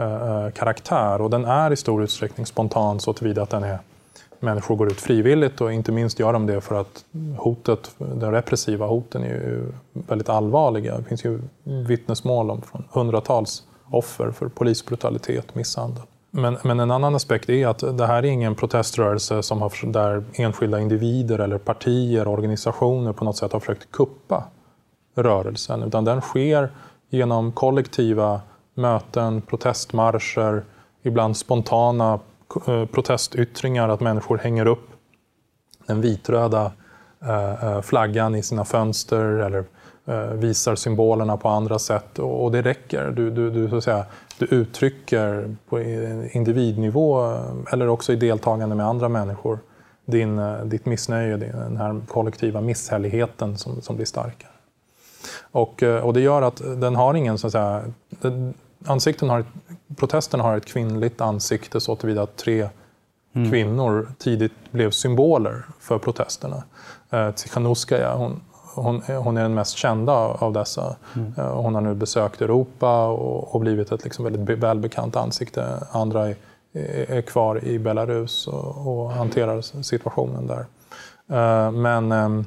Eh, 0.02 0.46
eh, 0.46 0.52
karaktär 0.52 1.22
och 1.22 1.30
den 1.30 1.46
är 1.46 1.72
i 1.72 1.76
stor 1.76 2.04
utsträckning 2.04 2.46
spontan 2.46 3.00
så 3.00 3.14
tillvida 3.14 3.42
att 3.42 3.50
den 3.50 3.64
är 3.64 3.80
människor 4.40 4.76
går 4.76 4.92
ut 4.92 5.02
frivilligt 5.02 5.62
och 5.62 5.74
inte 5.74 5.92
minst 5.92 6.20
gör 6.20 6.34
de 6.34 6.46
det 6.48 6.62
för 6.62 6.76
att 6.76 7.06
hotet, 7.38 7.92
de 7.98 8.32
repressiva 8.32 8.86
hoten 8.86 9.24
är 9.24 9.28
ju 9.28 9.72
väldigt 9.94 10.30
allvarliga. 10.30 10.98
Det 10.98 11.04
finns 11.04 11.26
ju 11.26 11.40
vittnesmål 11.64 12.52
om 12.52 12.62
från 12.62 12.84
hundratals 12.92 13.64
offer 13.90 14.32
för 14.32 14.48
polisbrutalitet, 14.48 15.56
misshandel. 15.56 16.04
Men, 16.32 16.58
men, 16.64 16.80
en 16.80 16.92
annan 16.92 17.16
aspekt 17.16 17.50
är 17.50 17.68
att 17.68 17.98
det 17.98 18.08
här 18.08 18.18
är 18.18 18.24
ingen 18.24 18.56
proteströrelse 18.56 19.44
som 19.44 19.62
har, 19.62 19.92
där 19.92 20.24
enskilda 20.34 20.80
individer 20.80 21.40
eller 21.40 21.58
partier, 21.58 22.28
och 22.28 22.34
organisationer 22.34 23.14
på 23.14 23.26
något 23.26 23.38
sätt 23.38 23.54
har 23.54 23.60
försökt 23.60 23.92
kuppa 23.92 24.44
rörelsen, 25.16 25.84
utan 25.84 26.06
den 26.06 26.22
sker 26.22 26.70
genom 27.10 27.52
kollektiva 27.52 28.42
möten, 28.82 29.42
protestmarscher, 29.42 30.64
ibland 31.04 31.38
spontana 31.38 32.20
eh, 32.68 32.86
protestyttringar, 32.86 33.90
att 33.90 34.00
människor 34.00 34.38
hänger 34.38 34.66
upp 34.66 34.88
den 35.88 36.02
vitröda 36.02 36.72
eh, 37.22 37.64
eh, 37.64 37.82
flaggan 37.82 38.36
i 38.36 38.44
sina 38.44 38.66
fönster 38.66 39.24
eller 39.24 39.64
visar 40.36 40.76
symbolerna 40.76 41.38
på 41.38 41.50
andra 41.50 41.80
sätt. 41.80 42.20
Och 42.20 42.52
det 42.52 42.62
räcker. 42.62 43.12
Du, 43.12 43.32
du, 43.32 43.50
du, 43.50 43.70
så 43.70 43.76
att 43.76 43.84
säga, 43.84 44.06
du 44.38 44.46
uttrycker 44.46 45.56
på 45.70 45.80
individnivå 46.32 47.38
eller 47.72 47.88
också 47.88 48.14
i 48.14 48.16
deltagande 48.16 48.76
med 48.76 48.86
andra 48.86 49.10
människor 49.10 49.60
din, 50.06 50.42
ditt 50.64 50.86
missnöje, 50.86 51.38
den 51.38 51.78
här 51.78 52.02
kollektiva 52.08 52.62
misshälligheten 52.62 53.58
som, 53.58 53.82
som 53.82 53.96
blir 53.96 54.06
starkare. 54.06 54.52
Och, 55.52 55.84
och 56.04 56.14
det 56.14 56.22
gör 56.22 56.42
att 56.42 56.62
den 56.82 56.96
har 56.96 57.14
ingen, 57.14 57.38
så 57.38 57.48
att 57.48 57.54
säga, 57.54 57.84
ansikten 58.86 59.30
har, 59.30 59.46
protesterna 59.96 60.44
har 60.44 60.58
ett 60.58 60.66
kvinnligt 60.66 61.22
ansikte 61.22 61.80
så 61.80 61.96
tillvida 61.96 62.22
att 62.22 62.38
tre 62.38 62.70
mm. 63.34 63.52
kvinnor 63.52 64.12
tidigt 64.18 64.72
blev 64.72 64.92
symboler 64.92 65.64
för 65.80 65.98
protesterna. 65.98 66.64
Eh, 67.10 67.32
Tsikhanouskaya, 67.32 68.16
hon, 68.16 68.42
hon, 68.76 69.02
hon, 69.02 69.38
är 69.38 69.42
den 69.42 69.54
mest 69.54 69.78
kända 69.78 70.14
av 70.14 70.54
dessa. 70.54 70.96
Mm. 71.16 71.34
Eh, 71.38 71.54
hon 71.54 71.76
har 71.76 71.82
nu 71.82 71.94
besökt 71.94 72.42
Europa 72.42 73.08
och, 73.08 73.56
och 73.56 73.62
blivit 73.62 73.92
ett 73.92 74.04
liksom 74.04 74.26
väldigt 74.26 74.58
välbekant 74.58 75.16
ansikte. 75.16 75.88
Andra 75.92 76.30
är, 76.30 76.36
är 77.12 77.22
kvar 77.22 77.64
i 77.64 77.80
Belarus 77.80 78.48
och, 78.48 78.88
och 78.88 79.12
hanterar 79.12 79.82
situationen 79.82 80.48
där. 80.48 80.66
Eh, 81.32 81.72
men 81.72 82.12
eh, 82.12 82.46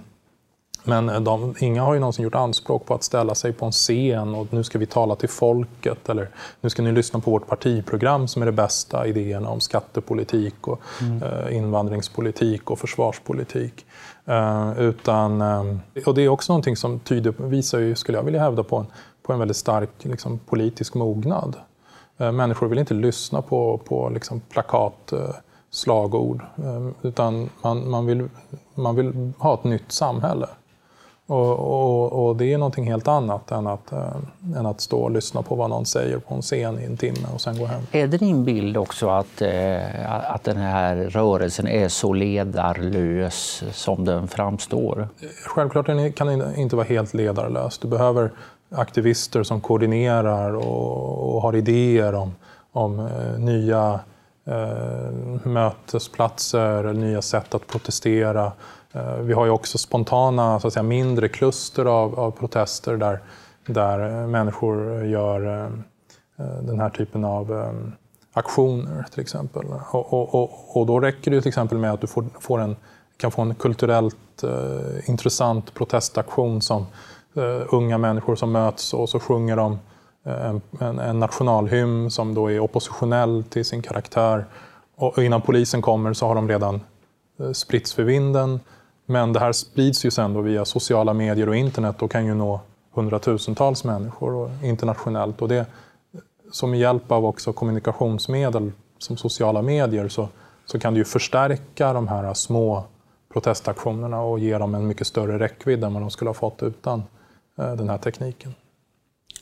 men 0.85 1.25
de, 1.25 1.55
inga 1.59 1.83
har 1.83 1.95
ju 1.95 2.01
någonsin 2.01 2.23
gjort 2.23 2.35
anspråk 2.35 2.87
på 2.87 2.95
att 2.95 3.03
ställa 3.03 3.35
sig 3.35 3.53
på 3.53 3.67
en 3.67 3.73
scen 3.73 4.35
och 4.35 4.47
nu 4.51 4.65
ska 4.65 4.79
vi 4.79 4.87
tala 4.87 5.17
till 5.17 5.29
folket 5.29 6.09
eller 6.09 6.29
nu 6.61 6.71
ska 6.71 6.83
ni 6.83 6.93
lyssna 6.93 7.21
på 7.21 7.31
vårt 7.31 7.47
partiprogram 7.47 8.29
som 8.29 8.43
är 8.43 8.47
det 8.47 8.53
bästa 8.53 9.07
idéerna 9.07 9.49
om 9.49 9.61
skattepolitik 9.61 10.69
och 10.69 10.81
mm. 11.01 11.23
eh, 11.23 11.57
invandringspolitik 11.57 12.71
och 12.71 12.79
försvarspolitik. 12.79 13.87
Eh, 14.25 14.79
utan, 14.79 15.41
eh, 15.41 15.65
och 16.07 16.15
det 16.15 16.23
är 16.23 16.29
också 16.29 16.53
någonting 16.53 16.77
som 16.77 16.99
tyder, 16.99 17.35
visar, 17.39 17.79
ju, 17.79 17.95
skulle 17.95 18.19
jag 18.19 18.23
vilja 18.23 18.41
hävda, 18.41 18.63
på 18.63 18.77
en, 18.77 18.87
på 19.23 19.33
en 19.33 19.39
väldigt 19.39 19.57
stark 19.57 19.91
liksom, 20.03 20.39
politisk 20.39 20.95
mognad. 20.95 21.57
Eh, 22.19 22.33
människor 22.33 22.69
vill 22.69 22.79
inte 22.79 22.95
lyssna 22.95 23.43
på, 23.43 23.79
på 23.79 24.09
liksom, 24.09 24.41
plakat 24.41 25.13
eh, 25.13 25.35
slagord, 25.71 26.43
eh, 26.57 26.89
utan 27.03 27.51
man, 27.63 27.91
man, 27.91 28.07
vill, 28.07 28.29
man 28.75 28.97
vill 28.97 29.33
ha 29.39 29.55
ett 29.55 29.65
nytt 29.65 29.93
samhälle. 29.93 30.47
Och, 31.27 31.59
och, 31.59 32.27
och, 32.27 32.37
det 32.37 32.53
är 32.53 32.59
någonting 32.59 32.85
helt 32.85 33.09
annat 33.09 33.51
än 33.51 33.67
att, 33.67 33.93
äh, 33.93 34.17
än 34.57 34.67
att 34.67 34.81
stå 34.81 35.01
och 35.01 35.11
lyssna 35.11 35.43
på 35.43 35.55
vad 35.55 35.71
någon 35.71 35.87
säger 35.87 36.19
på 36.19 36.35
en 36.35 36.43
scen 36.43 36.79
i 36.81 36.85
en 36.85 36.97
timme 36.97 37.29
och 37.35 37.41
sen 37.41 37.59
gå 37.59 37.67
hem. 37.67 37.83
Är 37.93 38.07
det 38.07 38.19
din 38.19 38.45
bild 38.45 38.77
också 38.77 39.09
att, 39.09 39.43
äh, 39.43 40.33
att 40.35 40.45
den 40.45 40.57
här 40.57 40.97
rörelsen 40.97 41.69
är 41.69 41.89
så 41.89 42.13
ledarlös 42.13 43.65
som 43.73 44.05
den 44.05 44.29
framstår? 44.29 45.09
Självklart 45.47 45.87
kan 46.17 46.27
den 46.27 46.57
inte 46.57 46.77
vara 46.77 46.87
helt 46.87 47.15
ledarlös. 47.15 47.79
Du 47.79 47.89
behöver 47.89 48.31
aktivister 48.71 49.43
som 49.43 49.61
koordinerar 49.61 50.55
och, 50.55 51.35
och 51.35 51.43
har 51.43 51.57
idéer 51.57 52.15
om, 52.15 52.35
om 52.73 52.99
eh, 52.99 53.39
nya 53.39 54.01
eh, 54.47 55.47
mötesplatser, 55.47 56.93
nya 56.93 57.23
sätt 57.23 57.55
att 57.55 57.67
protestera. 57.67 58.53
Eh, 58.95 59.17
vi 59.17 59.33
har 59.33 59.45
ju 59.45 59.51
också 59.51 59.79
spontana, 59.79 60.61
så 60.61 60.67
att 60.67 60.73
säga, 60.73 60.83
mindre 60.83 61.29
kluster 61.29 61.85
av, 61.85 62.21
av 62.21 62.31
protester 62.31 62.97
där, 62.97 63.21
där 63.67 64.23
eh, 64.23 64.27
människor 64.27 65.05
gör 65.05 65.65
eh, 66.37 66.45
den 66.63 66.81
här 66.81 66.91
typen 66.91 67.25
av 67.25 67.73
aktioner 68.33 69.05
till 69.11 69.21
exempel. 69.21 69.65
Och, 69.91 70.13
och, 70.13 70.35
och, 70.35 70.77
och, 70.77 70.87
då 70.87 71.01
räcker 71.01 71.31
det 71.31 71.41
till 71.41 71.49
exempel 71.49 71.79
med 71.79 71.93
att 71.93 72.01
du 72.01 72.07
får, 72.07 72.25
får 72.41 72.61
en, 72.61 72.77
kan 73.17 73.31
få 73.31 73.43
en 73.43 73.55
kulturellt 73.55 74.43
eh, 74.43 75.11
intressant 75.11 75.75
protestaktion 75.75 76.63
som 76.63 76.87
eh, 77.37 77.63
unga 77.73 77.99
människor 77.99 78.37
som 78.37 78.53
möts 78.53 78.95
och 78.95 79.09
så 79.09 79.21
sjunger 79.21 79.57
de 79.57 79.79
en, 80.25 80.61
en, 80.81 80.99
en, 80.99 81.21
nationalhymn 81.21 82.11
som 82.11 82.35
då 82.35 82.51
är 82.51 82.61
oppositionell 82.61 83.45
till 83.51 83.65
sin 83.65 83.83
karaktär. 83.83 84.45
Och 84.97 85.23
innan 85.23 85.41
polisen 85.41 85.83
kommer 85.83 86.13
så 86.13 86.27
har 86.27 86.35
de 86.35 86.49
redan 86.49 86.81
eh, 87.41 87.53
spritts 87.53 87.95
för 87.95 88.03
vinden. 88.03 88.61
Men 89.07 89.33
det 89.33 89.41
här 89.41 89.53
sprids 89.53 90.05
ju 90.05 90.11
sen 90.11 90.35
då 90.35 90.41
via 90.41 90.65
sociala 90.65 91.15
medier 91.15 91.49
och 91.49 91.57
internet 91.57 92.03
och 92.03 92.11
kan 92.11 92.27
ju 92.27 92.35
nå 92.35 92.61
hundratusentals 92.93 93.85
människor 93.85 94.35
och 94.35 94.51
internationellt. 94.63 95.43
Och 95.43 95.49
det, 95.49 95.67
som 96.53 96.71
med 96.71 96.81
hjälp 96.81 97.13
av 97.13 97.27
också 97.27 97.53
kommunikationsmedel 97.53 98.73
som 98.99 99.17
sociala 99.17 99.63
medier 99.63 100.09
så, 100.09 100.29
så 100.67 100.79
kan 100.79 100.95
det 100.95 100.99
ju 100.99 101.05
förstärka 101.05 101.93
de 101.93 102.09
här 102.09 102.35
små 102.35 102.85
protestaktionerna 103.33 104.21
och 104.21 104.39
ge 104.39 104.59
dem 104.59 104.75
en 104.75 104.87
mycket 104.87 105.07
större 105.07 105.39
räckvidd 105.39 105.85
än 105.85 105.93
vad 105.93 106.03
de 106.03 106.11
skulle 106.11 106.29
ha 106.29 106.35
fått 106.35 106.63
utan 106.63 107.03
eh, 107.59 107.73
den 107.73 107.89
här 107.89 107.99
tekniken. 107.99 108.55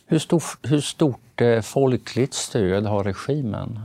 Hur, 0.07 0.19
stor, 0.19 0.43
hur 0.63 0.81
stort 0.81 1.41
eh, 1.41 1.61
folkligt 1.61 2.35
stöd 2.35 2.87
har 2.87 3.05
regimen? 3.05 3.81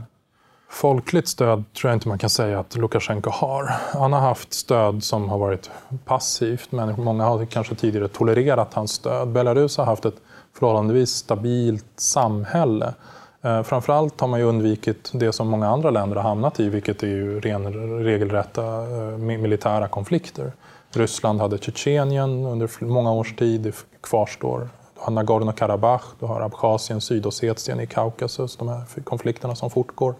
Folkligt 0.70 1.28
stöd 1.28 1.64
tror 1.72 1.90
jag 1.90 1.96
inte 1.96 2.08
man 2.08 2.18
kan 2.18 2.30
säga 2.30 2.60
att 2.60 2.76
Lukasjenko 2.76 3.30
har. 3.30 3.70
Han 3.92 4.12
har 4.12 4.20
haft 4.20 4.52
stöd 4.52 5.04
som 5.04 5.28
har 5.28 5.38
varit 5.38 5.70
passivt, 6.04 6.72
men 6.72 7.02
många 7.02 7.24
har 7.24 7.44
kanske 7.44 7.74
tidigare 7.74 8.08
tolererat 8.08 8.74
hans 8.74 8.92
stöd. 8.92 9.28
Belarus 9.28 9.76
har 9.76 9.84
haft 9.84 10.04
ett 10.04 10.16
förhållandevis 10.58 11.10
stabilt 11.10 11.86
samhälle. 11.96 12.94
Eh, 13.42 13.62
framförallt 13.62 14.20
har 14.20 14.28
man 14.28 14.40
ju 14.40 14.46
undvikit 14.46 15.10
det 15.12 15.32
som 15.32 15.48
många 15.48 15.68
andra 15.68 15.90
länder 15.90 16.16
har 16.16 16.22
hamnat 16.22 16.60
i, 16.60 16.68
vilket 16.68 17.02
är 17.02 17.06
ju 17.06 17.40
ren, 17.40 17.74
regelrätta 18.04 18.62
eh, 18.62 19.18
militära 19.18 19.88
konflikter. 19.88 20.52
Ryssland 20.90 21.40
hade 21.40 21.58
Tjetjenien 21.58 22.44
under 22.46 22.84
många 22.84 23.12
års 23.12 23.36
tid, 23.36 23.60
det 23.60 23.74
kvarstår. 24.02 24.68
Du 24.94 25.00
har 25.00 25.12
Nagorno-Karabach, 25.12 26.02
du 26.20 26.26
har 26.26 26.40
Abchazien, 26.40 27.00
Sydossetien 27.00 27.80
i 27.80 27.86
Kaukasus, 27.86 28.56
de 28.56 28.68
här 28.68 28.82
konflikterna 29.04 29.54
som 29.54 29.70
fortgår. 29.70 30.14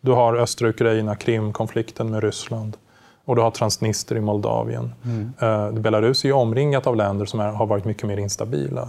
Du 0.00 0.12
har 0.12 0.34
östra 0.34 0.68
Ukraina, 0.68 1.16
Krimkonflikten 1.16 2.10
med 2.10 2.22
Ryssland. 2.22 2.76
Och 3.24 3.36
du 3.36 3.42
har 3.42 3.50
Transnister 3.50 4.16
i 4.16 4.20
Moldavien. 4.20 4.94
Mm. 5.04 5.32
Uh, 5.42 5.80
Belarus 5.80 6.24
är 6.24 6.32
omringat 6.32 6.86
av 6.86 6.96
länder 6.96 7.26
som 7.26 7.40
är, 7.40 7.52
har 7.52 7.66
varit 7.66 7.84
mycket 7.84 8.06
mer 8.06 8.16
instabila. 8.16 8.88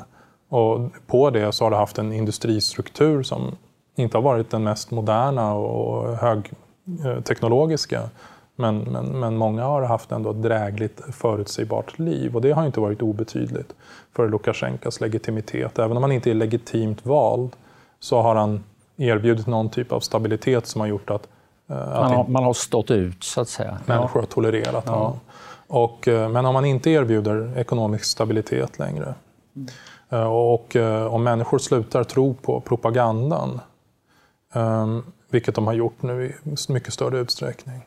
Och 0.49 0.79
på 1.07 1.29
det 1.29 1.51
så 1.51 1.63
har 1.63 1.71
det 1.71 1.77
haft 1.77 1.97
en 1.97 2.13
industristruktur 2.13 3.23
som 3.23 3.55
inte 3.95 4.17
har 4.17 4.21
varit 4.21 4.49
den 4.49 4.63
mest 4.63 4.91
moderna 4.91 5.53
och 5.53 6.17
högteknologiska. 6.17 8.09
Men, 8.55 8.77
men, 8.77 9.05
men 9.19 9.37
många 9.37 9.63
har 9.63 9.81
haft 9.81 10.11
ändå 10.11 10.31
ett 10.31 10.41
drägligt 10.41 11.01
förutsägbart 11.11 11.99
liv 11.99 12.35
och 12.35 12.41
det 12.41 12.51
har 12.51 12.65
inte 12.65 12.79
varit 12.79 13.01
obetydligt 13.01 13.73
för 14.15 14.29
Lukasjenkos 14.29 15.01
legitimitet. 15.01 15.79
Även 15.79 15.97
om 15.97 16.03
han 16.03 16.11
inte 16.11 16.29
är 16.29 16.33
legitimt 16.33 17.05
vald 17.05 17.55
så 17.99 18.21
har 18.21 18.35
han 18.35 18.63
erbjudit 18.99 19.47
någon 19.47 19.69
typ 19.69 19.91
av 19.91 19.99
stabilitet 19.99 20.67
som 20.67 20.81
har 20.81 20.87
gjort 20.87 21.09
att, 21.09 21.27
eh, 21.69 21.77
att 21.77 22.01
man, 22.01 22.11
har, 22.11 22.27
man 22.27 22.43
har 22.43 22.53
stått 22.53 22.91
ut 22.91 23.23
så 23.23 23.41
att 23.41 23.49
säga. 23.49 23.77
Människor 23.85 24.19
har 24.19 24.27
tolererat 24.27 24.83
ja. 24.87 24.93
honom. 24.93 25.19
Och, 25.67 26.07
eh, 26.07 26.29
men 26.29 26.45
om 26.45 26.53
man 26.53 26.65
inte 26.65 26.89
erbjuder 26.89 27.57
ekonomisk 27.57 28.05
stabilitet 28.05 28.79
längre. 28.79 29.13
Eh, 30.09 30.33
och 30.33 30.75
om 31.09 31.23
människor 31.23 31.59
slutar 31.59 32.03
tro 32.03 32.33
på 32.33 32.61
propagandan, 32.61 33.59
vilket 35.29 35.55
de 35.55 35.67
har 35.67 35.73
gjort 35.73 36.01
nu 36.01 36.25
i 36.25 36.33
mycket 36.69 36.93
större 36.93 37.19
utsträckning, 37.19 37.85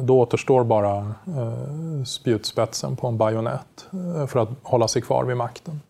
då 0.00 0.20
återstår 0.20 0.64
bara 0.64 1.14
spjutspetsen 2.06 2.96
på 2.96 3.06
en 3.06 3.18
bajonett 3.18 3.86
för 4.28 4.38
att 4.38 4.48
hålla 4.62 4.88
sig 4.88 5.02
kvar 5.02 5.24
vid 5.24 5.36
makten. 5.36 5.80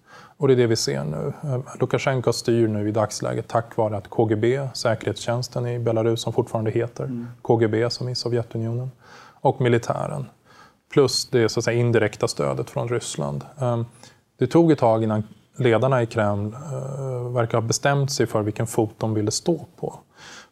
Och 0.42 0.48
det 0.48 0.54
är 0.54 0.56
det 0.56 0.66
vi 0.66 0.76
ser 0.76 1.04
nu. 1.04 1.32
Eh, 1.42 1.60
Lukasjenko 1.80 2.32
styr 2.32 2.68
nu 2.68 2.88
i 2.88 2.92
dagsläget 2.92 3.48
tack 3.48 3.76
vare 3.76 3.96
att 3.96 4.10
KGB, 4.10 4.68
säkerhetstjänsten 4.74 5.66
i 5.66 5.78
Belarus 5.78 6.22
som 6.22 6.32
fortfarande 6.32 6.70
heter 6.70 7.04
mm. 7.04 7.28
KGB 7.42 7.90
som 7.90 8.08
i 8.08 8.14
Sovjetunionen, 8.14 8.90
och 9.40 9.60
militären. 9.60 10.26
Plus 10.92 11.26
det 11.30 11.48
så 11.48 11.60
att 11.60 11.64
säga, 11.64 11.80
indirekta 11.80 12.28
stödet 12.28 12.70
från 12.70 12.88
Ryssland. 12.88 13.44
Ehm, 13.60 13.86
det 14.38 14.46
tog 14.46 14.72
ett 14.72 14.78
tag 14.78 15.02
innan 15.02 15.22
ledarna 15.58 16.02
i 16.02 16.06
Kreml 16.06 16.54
uh, 16.54 17.32
verkar 17.32 17.58
ha 17.58 17.66
bestämt 17.66 18.12
sig 18.12 18.26
för 18.26 18.42
vilken 18.42 18.66
fot 18.66 18.94
de 18.98 19.14
ville 19.14 19.30
stå 19.30 19.66
på. 19.80 19.94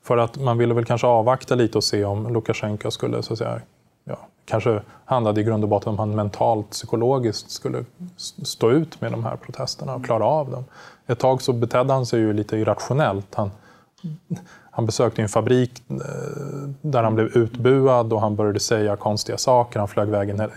För 0.03 0.18
att 0.18 0.38
man 0.38 0.59
ville 0.59 0.74
väl 0.74 0.85
kanske 0.85 1.07
avvakta 1.07 1.55
lite 1.55 1.79
och 1.79 1.85
se 1.85 2.05
om 2.05 2.33
Lukasjenko 2.33 2.90
skulle 2.90 3.22
så 3.22 3.33
att 3.33 3.38
säga, 3.38 3.61
ja, 4.04 4.18
kanske 4.44 4.82
handlade 5.04 5.40
i 5.40 5.44
grund 5.44 5.64
och 5.64 5.70
botten 5.70 5.92
om 5.92 5.98
han 5.98 6.14
mentalt, 6.14 6.70
psykologiskt 6.70 7.50
skulle 7.50 7.84
stå 8.42 8.70
ut 8.70 9.00
med 9.00 9.12
de 9.12 9.24
här 9.24 9.36
protesterna 9.36 9.94
och 9.94 10.04
klara 10.04 10.24
av 10.24 10.50
dem. 10.50 10.64
Ett 11.06 11.18
tag 11.18 11.42
så 11.42 11.52
betedde 11.52 11.92
han 11.92 12.06
sig 12.06 12.20
ju 12.20 12.32
lite 12.32 12.56
irrationellt. 12.56 13.34
Han, 13.34 13.50
han 14.70 14.86
besökte 14.86 15.22
en 15.22 15.28
fabrik 15.28 15.82
eh, 15.88 15.96
där 16.80 17.02
han 17.02 17.14
blev 17.14 17.26
utbuad 17.26 18.12
och 18.12 18.20
han 18.20 18.36
började 18.36 18.60
säga 18.60 18.96
konstiga 18.96 19.38
saker. 19.38 19.78
Han 19.78 19.88
flög 19.88 20.08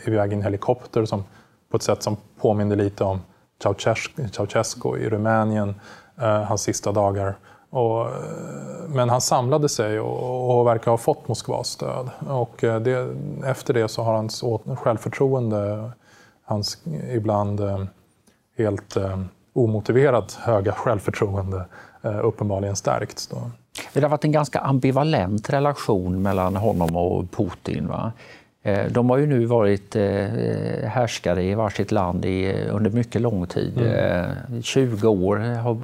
iväg 0.05 0.31
i 0.31 0.35
en 0.35 0.43
helikopter 0.43 1.05
som, 1.05 1.23
på 1.71 1.77
ett 1.77 1.83
sätt 1.83 2.03
som 2.03 2.17
påminde 2.41 2.75
lite 2.75 3.03
om 3.03 3.21
Ceausescu 4.31 4.97
i 4.97 5.09
Rumänien, 5.09 5.75
eh, 6.21 6.41
hans 6.43 6.61
sista 6.61 6.91
dagar. 6.91 7.35
Och, 7.73 8.01
eh, 8.01 8.13
men 8.87 9.09
han 9.09 9.21
samlade 9.21 9.69
sig 9.69 9.99
och, 9.99 10.59
och 10.59 10.67
verkar 10.67 10.91
ha 10.91 10.97
fått 10.97 11.27
Moskvas 11.27 11.67
stöd. 11.67 12.09
Och 12.29 12.63
eh, 12.63 12.79
det, 12.79 13.15
efter 13.45 13.73
det 13.73 13.87
så 13.87 14.03
har 14.03 14.13
hans 14.13 14.43
självförtroende, 14.77 15.91
hans 16.43 16.77
ibland 17.11 17.59
eh, 17.59 17.83
helt 18.57 18.97
omotiverat 19.53 20.33
höga 20.33 20.71
självförtroende 20.71 21.65
uppenbarligen 22.23 22.75
stärkts. 22.75 23.27
Då. 23.27 23.51
Det 23.93 24.01
har 24.01 24.09
varit 24.09 24.25
en 24.25 24.31
ganska 24.31 24.59
ambivalent 24.59 25.49
relation 25.49 26.21
mellan 26.21 26.55
honom 26.55 26.95
och 26.95 27.31
Putin. 27.31 27.87
Va? 27.87 28.11
Eh, 28.65 28.91
de 28.91 29.09
har 29.09 29.17
ju 29.17 29.25
nu 29.25 29.45
varit 29.45 29.95
eh, 29.95 30.03
härskare 30.89 31.43
i 31.43 31.55
varsitt 31.55 31.91
land 31.91 32.25
i, 32.25 32.53
under 32.69 32.89
mycket 32.89 33.21
lång 33.21 33.47
tid. 33.47 33.77
Mm. 33.77 34.61
20 34.61 35.07
eh, 35.07 35.11
år 35.11 35.37
har, 35.37 35.77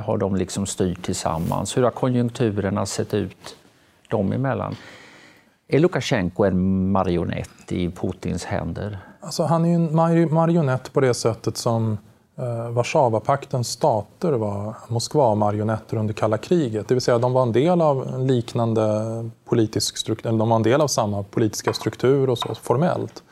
har 0.00 0.18
de 0.18 0.36
liksom 0.36 0.66
styrt 0.66 1.02
tillsammans. 1.02 1.76
Hur 1.76 1.82
har 1.82 1.90
konjunkturerna 1.90 2.86
sett 2.86 3.14
ut 3.14 3.56
dem 4.08 4.32
emellan? 4.32 4.76
Är 5.68 5.78
Lukasjenko 5.78 6.44
en 6.44 6.90
marionett 6.90 7.72
i 7.72 7.90
Putins 7.90 8.44
händer? 8.44 8.98
Alltså, 9.20 9.42
han 9.42 9.64
är 9.64 9.68
ju 10.14 10.22
en 10.22 10.34
marionett 10.34 10.92
på 10.92 11.00
det 11.00 11.14
sättet 11.14 11.56
som 11.56 11.98
Eh, 12.38 12.70
Warszawapaktens 12.70 13.68
stater 13.68 14.32
var 14.32 14.74
Moskva-marionetter 14.88 15.96
under 15.96 16.14
kalla 16.14 16.38
kriget. 16.38 16.88
Det 16.88 16.94
vill 16.94 17.02
säga 17.02 17.18
de 17.18 17.32
var 17.32 17.42
en 17.42 17.52
del 17.52 17.80
av 17.80 18.08
en 18.14 18.26
liknande 18.26 19.30
politisk 19.44 19.96
struktur, 19.96 20.30
de 20.30 20.48
var 20.48 20.56
en 20.56 20.62
del 20.62 20.80
av 20.80 20.88
samma 20.88 21.22
politiska 21.22 21.72
struktur 21.72 22.30
och 22.30 22.38
så 22.38 22.54
formellt. 22.54 23.22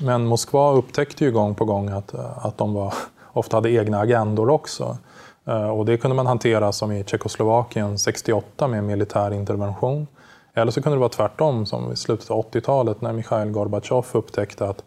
Men 0.00 0.26
Moskva 0.26 0.72
upptäckte 0.72 1.24
ju 1.24 1.32
gång 1.32 1.54
på 1.54 1.64
gång 1.64 1.88
att, 1.88 2.14
eh, 2.14 2.46
att 2.46 2.58
de 2.58 2.74
var, 2.74 2.94
ofta 3.32 3.56
hade 3.56 3.70
egna 3.70 4.00
agendor 4.00 4.50
också. 4.50 4.96
Eh, 5.44 5.68
och 5.68 5.86
det 5.86 5.96
kunde 5.96 6.14
man 6.14 6.26
hantera 6.26 6.72
som 6.72 6.92
i 6.92 7.04
Tjeckoslovakien 7.04 7.98
68 7.98 8.68
med 8.68 8.84
militär 8.84 9.30
intervention. 9.30 10.06
Eller 10.54 10.72
så 10.72 10.82
kunde 10.82 10.96
det 10.96 11.00
vara 11.00 11.08
tvärtom 11.08 11.66
som 11.66 11.92
i 11.92 11.96
slutet 11.96 12.30
av 12.30 12.50
80-talet 12.50 13.00
när 13.00 13.12
Mikhail 13.12 13.50
Gorbatjov 13.50 14.06
upptäckte 14.12 14.68
att 14.68 14.84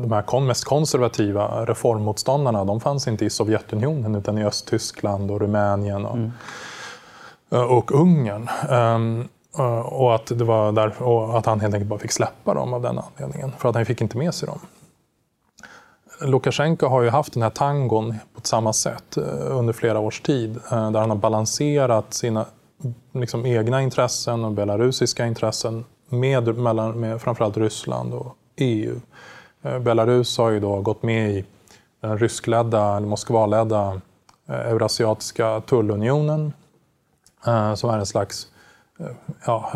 de 0.00 0.12
här 0.12 0.40
mest 0.40 0.64
konservativa 0.64 1.64
reformmotståndarna, 1.66 2.64
de 2.64 2.80
fanns 2.80 3.08
inte 3.08 3.24
i 3.24 3.30
Sovjetunionen 3.30 4.14
utan 4.14 4.38
i 4.38 4.44
Östtyskland 4.44 5.30
och 5.30 5.40
Rumänien 5.40 6.06
och, 6.06 6.16
mm. 6.16 6.30
Eh, 7.50 7.62
och 7.62 7.92
Ungern. 7.92 8.48
Um, 8.70 9.28
och 9.84 10.14
att, 10.14 10.26
det 10.26 10.44
var 10.44 10.72
där, 10.72 11.02
och 11.02 11.38
att 11.38 11.46
han 11.46 11.60
helt 11.60 11.74
enkelt 11.74 11.90
bara 11.90 11.98
fick 11.98 12.12
släppa 12.12 12.54
dem 12.54 12.74
av 12.74 12.82
den 12.82 12.98
anledningen, 12.98 13.52
för 13.58 13.68
att 13.68 13.74
han 13.74 13.86
fick 13.86 14.00
inte 14.00 14.16
med 14.18 14.34
sig 14.34 14.46
dem. 14.46 14.58
Lukasjenko 16.20 16.86
har 16.86 17.02
ju 17.02 17.10
haft 17.10 17.32
den 17.32 17.42
här 17.42 17.50
tangon 17.50 18.14
på 18.34 18.40
samma 18.42 18.72
sätt 18.72 19.16
under 19.48 19.72
flera 19.72 20.00
års 20.00 20.20
tid, 20.20 20.60
där 20.70 21.00
han 21.00 21.10
har 21.10 21.16
balanserat 21.16 22.14
sina 22.14 22.46
liksom, 23.12 23.46
egna 23.46 23.82
intressen 23.82 24.44
och 24.44 24.52
belarusiska 24.52 25.26
intressen 25.26 25.84
med, 26.08 26.58
mellan, 26.58 27.00
med 27.00 27.22
framförallt 27.22 27.56
Ryssland 27.56 28.14
och 28.14 28.36
EU. 28.58 29.00
Eh, 29.62 29.78
Belarus 29.78 30.38
har 30.38 30.50
ju 30.50 30.60
då 30.60 30.80
gått 30.80 31.02
med 31.02 31.30
i 31.30 31.44
den 32.00 32.18
ryskledda, 32.18 32.96
eller 32.96 33.06
Moskvaledda 33.06 34.00
eh, 34.48 34.54
Eurasiatiska 34.54 35.60
tullunionen 35.60 36.52
eh, 37.46 37.74
som 37.74 37.90
är 37.90 37.98
en 37.98 38.06
slags 38.06 38.46
ja, 39.46 39.72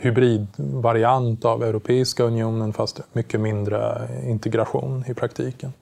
hybridvariant 0.00 1.44
av 1.44 1.62
Europeiska 1.62 2.24
unionen 2.24 2.72
fast 2.72 3.00
mycket 3.12 3.40
mindre 3.40 4.08
integration 4.24 5.04
i 5.06 5.14
praktiken. 5.14 5.72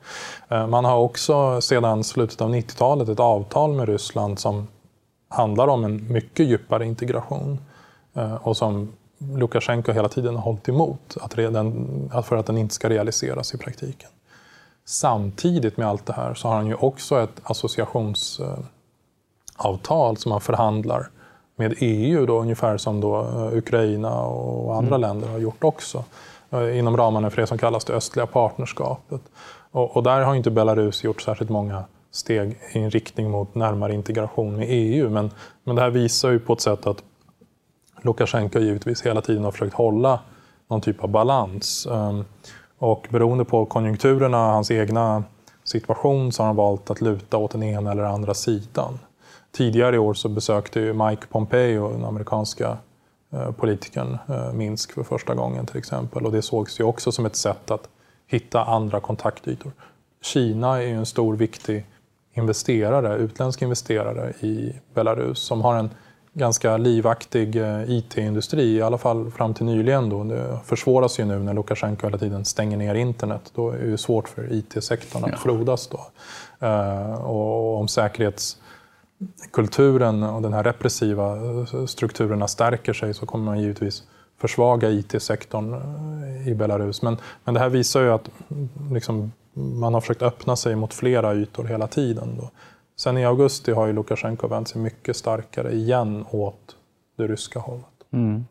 Man 0.48 0.84
har 0.84 0.96
också 0.96 1.60
sedan 1.60 2.04
slutet 2.04 2.40
av 2.40 2.54
90-talet 2.54 3.08
ett 3.08 3.20
avtal 3.20 3.72
med 3.72 3.88
Ryssland 3.88 4.38
som 4.38 4.68
handlar 5.28 5.68
om 5.68 5.84
en 5.84 6.12
mycket 6.12 6.46
djupare 6.46 6.86
integration 6.86 7.58
och 8.40 8.56
som 8.56 8.92
Lukasjenko 9.36 9.92
hela 9.92 10.08
tiden 10.08 10.34
har 10.34 10.42
hållit 10.42 10.68
emot 10.68 11.16
att 11.20 11.38
redan, 11.38 12.10
för 12.24 12.36
att 12.36 12.46
den 12.46 12.58
inte 12.58 12.74
ska 12.74 12.88
realiseras 12.88 13.54
i 13.54 13.58
praktiken. 13.58 14.10
Samtidigt 14.84 15.76
med 15.76 15.88
allt 15.88 16.06
det 16.06 16.12
här 16.12 16.34
så 16.34 16.48
har 16.48 16.54
han 16.54 16.66
ju 16.66 16.74
också 16.74 17.20
ett 17.20 17.40
associationsavtal 17.42 18.66
som 20.16 20.32
han 20.32 20.40
förhandlar 20.40 21.08
med 21.56 21.74
EU, 21.78 22.26
då, 22.26 22.40
ungefär 22.40 22.76
som 22.76 23.00
då 23.00 23.20
eh, 23.20 23.56
Ukraina 23.56 24.20
och 24.20 24.76
andra 24.76 24.96
mm. 24.96 25.00
länder 25.00 25.28
har 25.28 25.38
gjort 25.38 25.64
också 25.64 26.04
eh, 26.50 26.78
inom 26.78 26.96
ramarna 26.96 27.30
för 27.30 27.40
det 27.40 27.46
som 27.46 27.58
kallas 27.58 27.84
det 27.84 27.92
östliga 27.92 28.26
partnerskapet. 28.26 29.20
Och, 29.70 29.96
och, 29.96 30.02
där 30.02 30.20
har 30.20 30.34
inte 30.34 30.50
Belarus 30.50 31.04
gjort 31.04 31.22
särskilt 31.22 31.50
många 31.50 31.84
steg 32.10 32.58
i 32.72 32.78
en 32.78 32.90
riktning 32.90 33.30
mot 33.30 33.54
närmare 33.54 33.94
integration 33.94 34.56
med 34.56 34.66
EU. 34.68 35.10
Men, 35.10 35.30
men 35.64 35.76
det 35.76 35.82
här 35.82 35.90
visar 35.90 36.30
ju 36.30 36.38
på 36.38 36.52
ett 36.52 36.60
sätt 36.60 36.86
att 36.86 37.02
Lukasjenko 38.04 38.58
givetvis 38.58 39.02
hela 39.02 39.20
tiden 39.20 39.44
har 39.44 39.50
försökt 39.50 39.74
hålla 39.74 40.20
någon 40.68 40.80
typ 40.80 41.04
av 41.04 41.08
balans. 41.10 41.86
Ehm, 41.86 42.24
och 42.78 43.06
beroende 43.10 43.44
på 43.44 43.66
konjunkturerna, 43.66 44.38
hans 44.38 44.70
egna 44.70 45.24
situation, 45.64 46.32
så 46.32 46.42
har 46.42 46.46
han 46.46 46.56
valt 46.56 46.90
att 46.90 47.00
luta 47.00 47.36
åt 47.36 47.50
den 47.50 47.62
ena 47.62 47.92
eller 47.92 48.02
andra 48.02 48.34
sidan. 48.34 48.98
Tidigare 49.52 49.96
i 49.96 49.98
år 49.98 50.14
så 50.14 50.28
besökte 50.28 50.80
ju 50.80 50.92
Mike 50.92 51.26
Pompeo, 51.26 51.92
den 51.92 52.04
amerikanska 52.04 52.76
eh, 53.32 53.50
politikern, 53.52 54.18
eh, 54.28 54.52
Minsk 54.52 54.92
för 54.92 55.02
första 55.02 55.34
gången 55.34 55.66
till 55.66 55.78
exempel. 55.78 56.26
Och 56.26 56.32
det 56.32 56.42
sågs 56.42 56.80
ju 56.80 56.84
också 56.84 57.12
som 57.12 57.26
ett 57.26 57.36
sätt 57.36 57.70
att 57.70 57.88
hitta 58.26 58.64
andra 58.64 59.00
kontaktytor. 59.00 59.72
Kina 60.22 60.82
är 60.82 60.86
ju 60.86 60.96
en 60.96 61.06
stor 61.06 61.36
viktig 61.36 61.86
investerare, 62.34 63.16
utländsk 63.16 63.62
investerare 63.62 64.30
i 64.40 64.80
Belarus 64.94 65.38
som 65.38 65.60
har 65.60 65.76
en 65.76 65.90
ganska 66.34 66.76
livaktig 66.76 67.56
eh, 67.56 67.90
IT-industri, 67.90 68.76
i 68.76 68.82
alla 68.82 68.98
fall 68.98 69.30
fram 69.30 69.54
till 69.54 69.66
nyligen. 69.66 70.08
Då. 70.08 70.24
Det 70.24 70.58
försvåras 70.64 71.20
ju 71.20 71.24
nu 71.24 71.38
när 71.38 71.54
Lukasjenko 71.54 72.06
hela 72.06 72.18
tiden 72.18 72.44
stänger 72.44 72.76
ner 72.76 72.94
internet. 72.94 73.52
Då 73.54 73.70
är 73.70 73.86
det 73.86 73.98
svårt 73.98 74.28
för 74.28 74.52
IT-sektorn 74.52 75.24
att 75.24 75.40
frodas. 75.40 75.88
Då. 75.88 76.00
Och 77.16 77.80
om 77.80 77.88
säkerhets 77.88 78.56
kulturen 79.52 80.22
och 80.22 80.42
den 80.42 80.52
här 80.52 80.64
repressiva 80.64 81.36
strukturerna 81.86 82.48
stärker 82.48 82.92
sig 82.92 83.14
så 83.14 83.26
kommer 83.26 83.44
man 83.44 83.60
givetvis 83.60 84.02
försvaga 84.42 84.90
IT-sektorn 84.90 85.72
eh, 85.72 86.48
i 86.48 86.54
Belarus. 86.54 87.02
Men, 87.02 87.16
men 87.44 87.54
det 87.54 87.60
här 87.60 87.68
visar 87.68 88.02
ju 88.02 88.10
att 88.10 88.28
liksom, 88.92 89.32
man 89.52 89.94
har 89.94 90.00
försökt 90.00 90.22
öppna 90.22 90.56
sig 90.56 90.76
mot 90.76 90.94
flera 90.94 91.34
ytor 91.34 91.64
hela 91.64 91.86
tiden. 91.86 92.36
Då. 92.40 92.50
Sen 93.02 93.18
i 93.18 93.24
augusti 93.24 93.72
har 93.72 93.86
ju 93.86 93.92
Lukasjenko 93.92 94.48
vänt 94.48 94.68
sig 94.68 94.80
mycket 94.80 95.16
starkare 95.16 95.72
igen 95.72 96.24
åt 96.30 96.76
det 97.16 97.26
ryska 97.26 97.58
hållet. 97.58 97.86
Mm. 98.12 98.46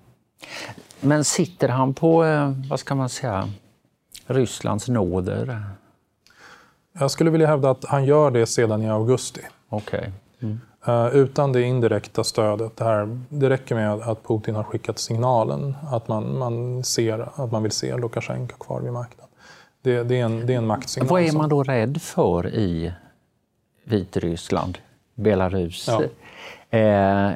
Men 1.00 1.24
sitter 1.24 1.70
han 1.70 1.94
på, 1.94 2.26
eh, 2.26 2.52
vad 2.70 2.80
ska 2.80 2.96
man 2.96 3.10
säga, 3.10 3.50
Rysslands 4.26 4.88
nåder? 4.88 5.64
Jag 6.94 7.12
skulle 7.12 7.30
vilja 7.30 7.48
hävda 7.48 7.70
att 7.70 7.86
han 7.86 8.06
gör 8.06 8.32
det 8.32 8.46
sedan 8.46 8.82
i 8.82 8.90
augusti. 8.90 9.42
Okay. 9.70 10.10
Mm. 10.40 10.60
Uh, 10.88 11.16
utan 11.16 11.52
det 11.52 11.62
indirekta 11.62 12.24
stödet, 12.24 12.78
det, 12.78 12.84
här, 12.84 13.20
det 13.30 13.50
räcker 13.50 13.76
med 13.76 13.94
att 13.94 14.28
Putin 14.28 14.56
har 14.56 14.64
skickat 14.64 15.00
signalen 15.00 15.76
att 15.92 16.08
man, 16.08 16.38
man, 16.38 16.84
ser, 16.84 17.30
att 17.36 17.52
man 17.52 17.64
vill 17.64 17.72
se 17.72 17.98
Lukasjenko 17.98 18.58
kvar 18.58 18.82
vid 18.82 18.94
makten. 18.94 19.26
Det, 19.82 20.04
det, 20.04 20.20
är, 20.20 20.26
en, 20.26 20.46
det 20.46 20.54
är 20.54 20.58
en 20.58 20.68
maktsignal. 20.68 21.10
Vad 21.10 21.22
är 21.22 21.32
man 21.32 21.50
då 21.50 21.64
rädd 21.64 22.02
för 22.02 22.48
i 22.48 22.94
Vitryssland, 23.84 24.78
Belarus? 25.16 25.88
Ja. 25.88 26.02
Eh, 26.78 27.34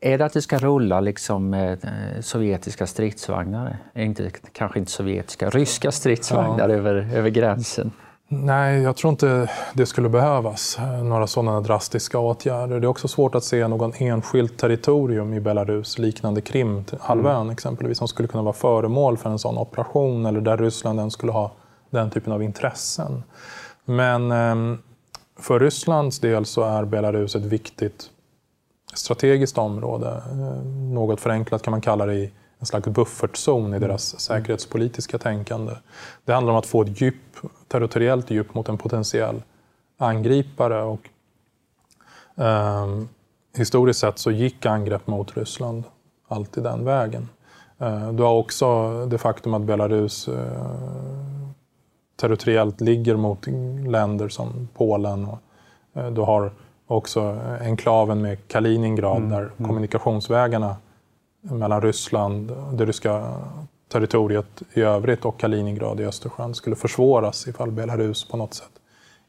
är 0.00 0.18
det 0.18 0.24
att 0.24 0.32
det 0.32 0.42
ska 0.42 0.58
rulla 0.58 1.00
liksom, 1.00 1.54
eh, 1.54 1.78
sovjetiska 2.20 2.86
stridsvagnar? 2.86 3.78
Inte, 3.94 4.30
kanske 4.52 4.78
inte 4.78 4.90
sovjetiska, 4.90 5.50
ryska 5.50 5.92
stridsvagnar 5.92 6.68
ja. 6.68 6.74
över, 6.74 6.94
över 7.14 7.30
gränsen? 7.30 7.92
Nej, 8.28 8.82
jag 8.82 8.96
tror 8.96 9.10
inte 9.10 9.50
det 9.74 9.86
skulle 9.86 10.08
behövas 10.08 10.78
eh, 10.78 11.04
några 11.04 11.26
sådana 11.26 11.60
drastiska 11.60 12.18
åtgärder. 12.18 12.80
Det 12.80 12.86
är 12.86 12.88
också 12.88 13.08
svårt 13.08 13.34
att 13.34 13.44
se 13.44 13.68
någon 13.68 13.92
enskilt 13.98 14.58
territorium 14.58 15.34
i 15.34 15.40
Belarus 15.40 15.98
liknande 15.98 16.40
Krimhalvön 16.40 17.36
mm. 17.36 17.50
exempelvis 17.50 17.98
som 17.98 18.08
skulle 18.08 18.28
kunna 18.28 18.42
vara 18.42 18.54
föremål 18.54 19.16
för 19.16 19.30
en 19.30 19.38
sån 19.38 19.58
operation 19.58 20.26
eller 20.26 20.40
där 20.40 20.56
Ryssland 20.56 21.12
skulle 21.12 21.32
ha 21.32 21.52
den 21.90 22.10
typen 22.10 22.32
av 22.32 22.42
intressen. 22.42 23.22
Men 23.84 24.32
ehm, 24.32 24.78
för 25.36 25.60
Rysslands 25.60 26.18
del 26.18 26.44
så 26.44 26.62
är 26.62 26.84
Belarus 26.84 27.36
ett 27.36 27.44
viktigt 27.44 28.10
strategiskt 28.94 29.58
område. 29.58 30.22
Eh, 30.30 30.64
något 30.92 31.20
förenklat 31.20 31.62
kan 31.62 31.70
man 31.70 31.80
kalla 31.80 32.06
det 32.06 32.14
i 32.14 32.32
en 32.58 32.66
slags 32.66 32.88
buffertzon 32.88 33.74
i 33.74 33.78
deras 33.78 34.12
mm. 34.12 34.20
säkerhetspolitiska 34.20 35.18
tänkande. 35.18 35.72
Det 36.24 36.32
handlar 36.32 36.52
om 36.52 36.58
att 36.58 36.66
få 36.66 36.82
ett 36.82 37.00
djup, 37.00 37.14
territoriellt 37.68 38.30
djup 38.30 38.54
mot 38.54 38.68
en 38.68 38.78
potentiell 38.78 39.42
angripare. 39.98 40.82
Och, 40.82 41.08
eh, 42.42 42.86
historiskt 43.56 44.00
sett 44.00 44.18
så 44.18 44.30
gick 44.30 44.66
angrepp 44.66 45.06
mot 45.06 45.36
Ryssland 45.36 45.84
alltid 46.28 46.62
den 46.62 46.84
vägen. 46.84 47.28
Eh, 47.78 48.12
du 48.12 48.22
har 48.22 48.32
också 48.32 49.06
det 49.06 49.18
faktum 49.18 49.54
att 49.54 49.62
Belarus 49.62 50.28
eh, 50.28 51.48
territoriellt 52.16 52.80
ligger 52.80 53.16
mot 53.16 53.46
länder 53.86 54.28
som 54.28 54.68
Polen. 54.74 55.24
Och, 55.24 55.38
eh, 55.94 56.10
du 56.10 56.20
har 56.20 56.52
också 56.86 57.40
enklaven 57.60 58.22
med 58.22 58.48
Kaliningrad 58.48 59.16
mm. 59.16 59.30
där 59.30 59.40
mm. 59.40 59.68
kommunikationsvägarna 59.68 60.76
mellan 61.40 61.82
Ryssland, 61.82 62.52
det 62.72 62.84
ryska 62.84 63.34
territoriet 63.92 64.62
i 64.74 64.80
övrigt 64.80 65.24
och 65.24 65.40
Kaliningrad 65.40 66.00
i 66.00 66.04
Östersjön 66.04 66.54
skulle 66.54 66.76
försvåras 66.76 67.46
ifall 67.48 67.70
Belarus 67.70 68.28
på 68.28 68.36
något 68.36 68.54
sätt 68.54 68.70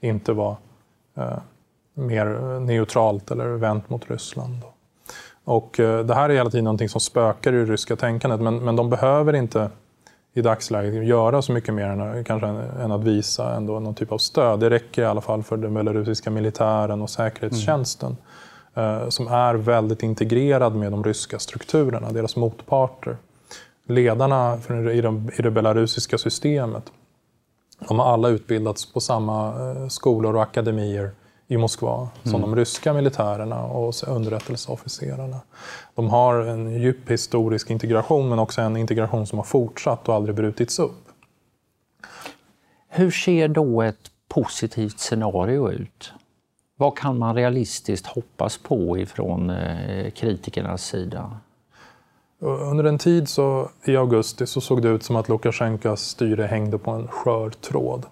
inte 0.02 0.34
var 0.34 0.56
eh, 1.16 1.38
mer 1.94 2.60
neutralt 2.60 3.32
eller 3.32 3.46
vänt 3.46 3.90
mot 3.90 4.10
Ryssland. 4.10 4.62
Och 5.44 5.80
eh, 5.80 6.06
det 6.06 6.16
här 6.16 6.30
är 6.30 6.34
hela 6.34 6.50
tiden 6.50 6.64
någonting 6.64 6.90
som 6.90 7.02
spökar 7.02 7.54
i 7.54 7.58
det 7.58 7.66
ryska 7.66 7.96
tänkandet 7.96 8.42
men, 8.42 8.66
men 8.66 8.76
de 8.76 8.90
behöver 8.90 9.36
inte 9.36 9.70
i 10.38 10.42
dagsläget 10.42 11.06
göra 11.06 11.42
så 11.42 11.52
mycket 11.52 11.74
mer 11.74 11.86
än, 11.86 12.24
kanske, 12.24 12.48
än 12.48 12.92
att 12.92 13.04
visa 13.04 13.56
ändå 13.56 13.80
någon 13.80 13.96
typ 13.96 14.12
av 14.12 14.18
stöd. 14.18 14.60
Det 14.60 14.70
räcker 14.70 15.02
i 15.02 15.06
alla 15.06 15.22
fall 15.22 15.44
för 15.44 15.58
den 15.58 15.74
belarusiska 15.74 16.32
militären 16.32 17.02
och 17.02 17.10
säkerhetstjänsten. 17.10 18.18
Mm. 18.76 19.02
Eh, 19.02 19.10
som 19.10 19.28
är 19.28 19.54
väldigt 19.54 20.04
integrerad 20.04 20.76
med 20.76 20.92
de 20.92 21.04
ryska 21.04 21.40
strukturerna, 21.40 22.12
deras 22.12 22.36
motparter. 22.36 23.18
Ledarna 23.88 24.60
i 25.38 25.42
det 25.42 25.52
belarusiska 25.52 26.18
systemet, 26.18 26.84
de 27.88 28.00
har 28.00 28.14
alla 28.14 28.30
utbildats 28.30 28.94
på 28.94 29.00
samma 29.00 29.48
eh, 29.48 29.88
skolor 29.88 30.36
och 30.36 30.42
akademier 30.42 31.12
i 31.48 31.58
Moskva 31.58 32.10
som 32.24 32.36
mm. 32.36 32.42
de 32.42 32.56
ryska 32.56 32.94
militärerna 32.94 33.64
och 33.64 33.94
underrättelseofficerarna. 34.08 35.40
De 35.96 36.10
har 36.10 36.36
en 36.36 36.82
djup 36.82 37.12
historisk 37.12 37.70
integration 37.70 38.30
men 38.30 38.40
också 38.40 38.62
en 38.62 38.78
integration 38.78 39.28
som 39.28 39.40
har 39.40 39.46
fortsatt 39.46 40.10
och 40.10 40.16
aldrig 40.16 40.36
brutits 40.36 40.80
upp. 40.80 41.08
Hur 42.88 43.12
ser 43.12 43.48
då 43.48 43.82
ett 43.82 44.12
positivt 44.28 45.00
scenario 45.00 45.72
ut? 45.72 46.12
Vad 46.76 46.98
kan 46.98 47.18
man 47.18 47.36
realistiskt 47.36 48.08
hoppas 48.08 48.58
på 48.58 48.98
ifrån 48.98 49.50
eh, 49.50 50.12
kritikernas 50.12 50.84
sida? 50.84 51.38
Under 52.40 52.84
en 52.84 52.98
tid 52.98 53.30
så, 53.30 53.70
i 53.86 53.96
augusti 53.96 54.48
så 54.48 54.62
såg 54.62 54.82
det 54.82 54.90
ut 54.90 55.04
som 55.04 55.16
att 55.16 55.30
Lukasjenkos 55.30 56.02
styre 56.02 56.44
hängde 56.44 56.78
på 56.78 56.92
en 56.92 57.08
skör 57.08 57.50
tråd. 57.50 58.06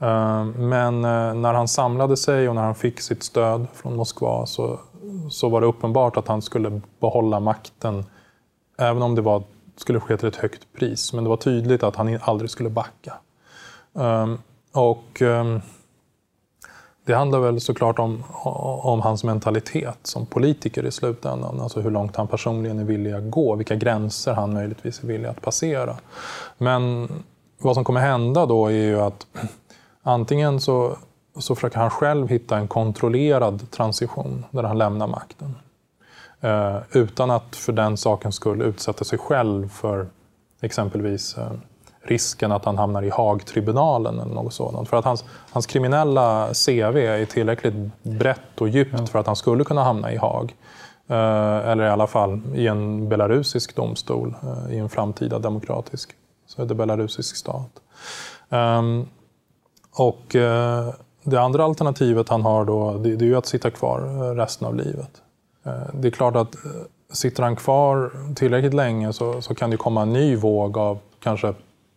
Eh, 0.00 0.44
men 0.44 1.04
eh, 1.04 1.34
när 1.34 1.54
han 1.54 1.68
samlade 1.68 2.16
sig 2.16 2.48
och 2.48 2.54
när 2.54 2.62
han 2.62 2.74
fick 2.74 3.00
sitt 3.00 3.22
stöd 3.22 3.66
från 3.74 3.96
Moskva 3.96 4.46
så, 4.46 4.80
så 5.30 5.48
var 5.48 5.60
det 5.60 5.66
uppenbart 5.66 6.16
att 6.16 6.28
han 6.28 6.42
skulle 6.42 6.80
behålla 7.00 7.40
makten 7.40 8.04
även 8.78 9.02
om 9.02 9.14
det 9.14 9.22
var, 9.22 9.42
skulle 9.76 10.00
ske 10.00 10.16
till 10.16 10.28
ett 10.28 10.36
högt 10.36 10.72
pris. 10.78 11.12
Men 11.12 11.24
det 11.24 11.30
var 11.30 11.36
tydligt 11.36 11.82
att 11.82 11.96
han 11.96 12.18
aldrig 12.22 12.50
skulle 12.50 12.70
backa. 12.70 13.14
Ehm, 13.98 14.38
och 14.72 15.22
ehm, 15.22 15.60
det 17.04 17.14
handlar 17.14 17.40
väl 17.40 17.60
såklart 17.60 17.98
om, 17.98 18.24
om 18.82 19.00
hans 19.00 19.24
mentalitet 19.24 19.98
som 20.02 20.26
politiker 20.26 20.84
i 20.86 20.92
slutändan. 20.92 21.60
Alltså 21.60 21.80
hur 21.80 21.90
långt 21.90 22.16
han 22.16 22.26
personligen 22.26 22.78
är 22.78 22.84
villig 22.84 23.12
att 23.12 23.30
gå, 23.30 23.54
vilka 23.54 23.74
gränser 23.74 24.32
han 24.32 24.54
möjligtvis 24.54 25.02
är 25.02 25.06
villig 25.06 25.28
att 25.28 25.42
passera. 25.42 25.96
Men 26.58 27.08
vad 27.58 27.74
som 27.74 27.84
kommer 27.84 28.00
hända 28.00 28.46
då 28.46 28.66
är 28.66 28.72
ju 28.72 29.00
att 29.00 29.26
antingen 30.08 30.60
så, 30.60 30.96
så 31.38 31.54
försöker 31.54 31.78
han 31.78 31.90
själv 31.90 32.28
hitta 32.28 32.58
en 32.58 32.68
kontrollerad 32.68 33.70
transition 33.70 34.44
där 34.50 34.62
han 34.62 34.78
lämnar 34.78 35.06
makten. 35.06 35.54
Eh, 36.40 36.76
utan 36.92 37.30
att 37.30 37.56
för 37.56 37.72
den 37.72 37.96
saken 37.96 38.32
skulle 38.32 38.64
utsätta 38.64 39.04
sig 39.04 39.18
själv 39.18 39.68
för 39.68 40.06
exempelvis 40.60 41.38
eh, 41.38 41.50
risken 42.02 42.52
att 42.52 42.64
han 42.64 42.78
hamnar 42.78 43.02
i 43.02 43.10
Haagtribunalen 43.10 44.20
eller 44.20 44.34
något 44.34 44.52
sådant. 44.52 44.88
För 44.88 44.96
att 44.96 45.04
hans, 45.04 45.24
hans 45.50 45.66
kriminella 45.66 46.48
CV 46.66 46.96
är 46.96 47.24
tillräckligt 47.24 47.74
brett 48.02 48.60
och 48.60 48.68
djupt 48.68 49.08
för 49.08 49.18
att 49.18 49.26
han 49.26 49.36
skulle 49.36 49.64
kunna 49.64 49.84
hamna 49.84 50.12
i 50.12 50.16
Haag. 50.16 50.54
Eh, 51.08 51.70
eller 51.70 51.86
i 51.86 51.88
alla 51.88 52.06
fall 52.06 52.40
i 52.54 52.66
en 52.66 53.08
belarusisk 53.08 53.76
domstol 53.76 54.34
eh, 54.42 54.74
i 54.74 54.78
en 54.78 54.88
framtida 54.88 55.38
demokratisk 55.38 56.10
så 56.46 56.62
är 56.62 56.66
det 56.66 56.74
belarusisk 56.74 57.36
stat. 57.36 57.70
Um, 58.48 59.08
och 59.92 60.36
eh, 60.36 60.94
det 61.22 61.40
andra 61.40 61.64
alternativet 61.64 62.28
han 62.28 62.42
har 62.42 62.64
då, 62.64 62.92
det, 62.92 63.16
det, 63.16 63.24
är 63.24 63.26
ju 63.26 63.36
att 63.36 63.46
sitta 63.46 63.70
kvar 63.70 64.00
eh, 64.00 64.34
resten 64.34 64.66
av 64.68 64.74
livet. 64.74 65.10
Eh, 65.66 65.72
det 65.92 66.08
är 66.08 66.12
klart 66.12 66.36
att 66.36 66.56
sitter 67.12 67.42
han 67.42 67.56
kvar 67.56 68.10
tillräckligt 68.34 68.74
länge 68.74 69.12
så, 69.12 69.42
så 69.42 69.54
kan 69.54 69.70
det 69.70 69.76
komma 69.76 70.02
en 70.02 70.12
ny 70.12 70.36
våg 70.36 70.78
av 70.78 70.98
kanske 71.20 71.54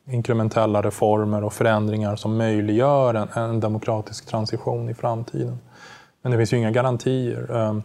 inkrementella 0.08 0.82
reformer 0.82 1.44
och 1.44 1.54
förändringar 1.54 2.16
som 2.16 2.38
möjliggör 2.38 3.14
en, 3.14 3.28
en 3.44 3.60
demokratisk 3.60 4.26
transition 4.26 4.90
i 4.90 4.94
framtiden. 4.94 5.60
Men 6.22 6.32
det 6.32 6.38
finns 6.38 6.54
ju 6.54 6.58
inga 6.58 6.72
garantier. 6.72 7.82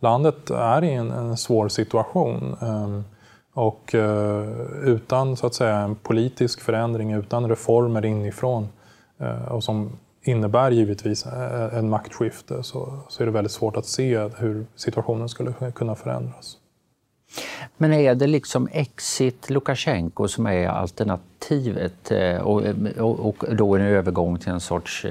Landet 0.00 0.50
är 0.50 0.84
i 0.84 0.92
en, 0.92 1.10
en 1.10 1.36
svår 1.36 1.68
situation. 1.68 2.56
Och 3.54 3.94
utan 4.82 5.36
så 5.36 5.46
att 5.46 5.54
säga, 5.54 5.76
en 5.76 5.94
politisk 5.94 6.60
förändring, 6.60 7.12
utan 7.12 7.48
reformer 7.48 8.04
inifrån 8.04 8.68
Eh, 9.20 9.52
och 9.52 9.64
som 9.64 9.90
innebär 10.22 10.70
givetvis 10.70 11.26
eh, 11.26 11.78
en 11.78 11.88
maktskifte 11.88 12.62
så, 12.62 12.98
så 13.08 13.22
är 13.22 13.26
det 13.26 13.32
väldigt 13.32 13.52
svårt 13.52 13.76
att 13.76 13.86
se 13.86 14.18
hur 14.18 14.66
situationen 14.76 15.28
skulle 15.28 15.52
kunna 15.74 15.94
förändras. 15.94 16.56
Men 17.76 17.92
är 17.92 18.14
det 18.14 18.26
liksom 18.26 18.68
exit 18.72 19.50
Lukasjenko 19.50 20.28
som 20.28 20.46
är 20.46 20.68
alternativet 20.68 22.10
eh, 22.10 22.36
och, 22.36 22.62
och, 22.98 23.20
och 23.20 23.56
då 23.56 23.76
en 23.76 23.82
övergång 23.82 24.38
till 24.38 24.52
en 24.52 24.60
sorts 24.60 25.06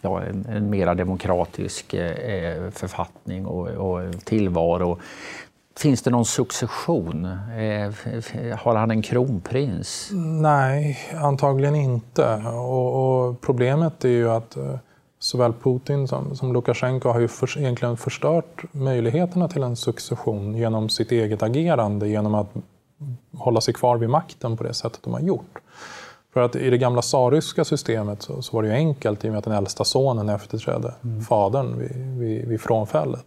ja, 0.00 0.22
en, 0.22 0.46
en 0.46 0.70
mera 0.70 0.94
demokratisk 0.94 1.90
författning 2.70 3.46
och, 3.46 3.68
och 3.68 4.24
tillvaro. 4.24 4.98
Finns 5.76 6.02
det 6.02 6.10
någon 6.10 6.24
succession? 6.24 7.24
Eh, 7.24 7.92
har 8.56 8.74
han 8.74 8.90
en 8.90 9.02
kronprins? 9.02 10.10
Nej, 10.40 10.98
antagligen 11.14 11.74
inte. 11.74 12.34
Och, 12.46 13.26
och 13.28 13.40
problemet 13.40 14.04
är 14.04 14.08
ju 14.08 14.30
att 14.30 14.56
eh, 14.56 14.76
såväl 15.18 15.52
Putin 15.52 16.08
som, 16.08 16.36
som 16.36 16.52
Lukasjenko 16.52 17.08
har 17.08 17.20
ju 17.20 17.28
för, 17.28 17.58
egentligen 17.58 17.96
förstört 17.96 18.64
möjligheterna 18.72 19.48
till 19.48 19.62
en 19.62 19.76
succession 19.76 20.54
genom 20.54 20.88
sitt 20.88 21.12
eget 21.12 21.42
agerande, 21.42 22.08
genom 22.08 22.34
att 22.34 22.50
hålla 23.32 23.60
sig 23.60 23.74
kvar 23.74 23.96
vid 23.96 24.10
makten 24.10 24.56
på 24.56 24.64
det 24.64 24.74
sättet 24.74 25.02
de 25.02 25.12
har 25.12 25.20
gjort. 25.20 25.58
För 26.32 26.40
att 26.40 26.56
i 26.56 26.70
det 26.70 26.78
gamla 26.78 27.02
tsarryska 27.02 27.64
systemet 27.64 28.22
så, 28.22 28.42
så, 28.42 28.56
var 28.56 28.62
det 28.62 28.68
ju 28.68 28.74
enkelt 28.74 29.24
i 29.24 29.28
och 29.28 29.32
med 29.32 29.38
att 29.38 29.44
den 29.44 29.52
äldsta 29.52 29.84
sonen 29.84 30.28
efterträdde 30.28 30.94
mm. 31.04 31.20
fadern 31.20 31.78
vid, 31.78 32.18
vid, 32.18 32.48
vid 32.48 32.60
frånfället. 32.60 33.24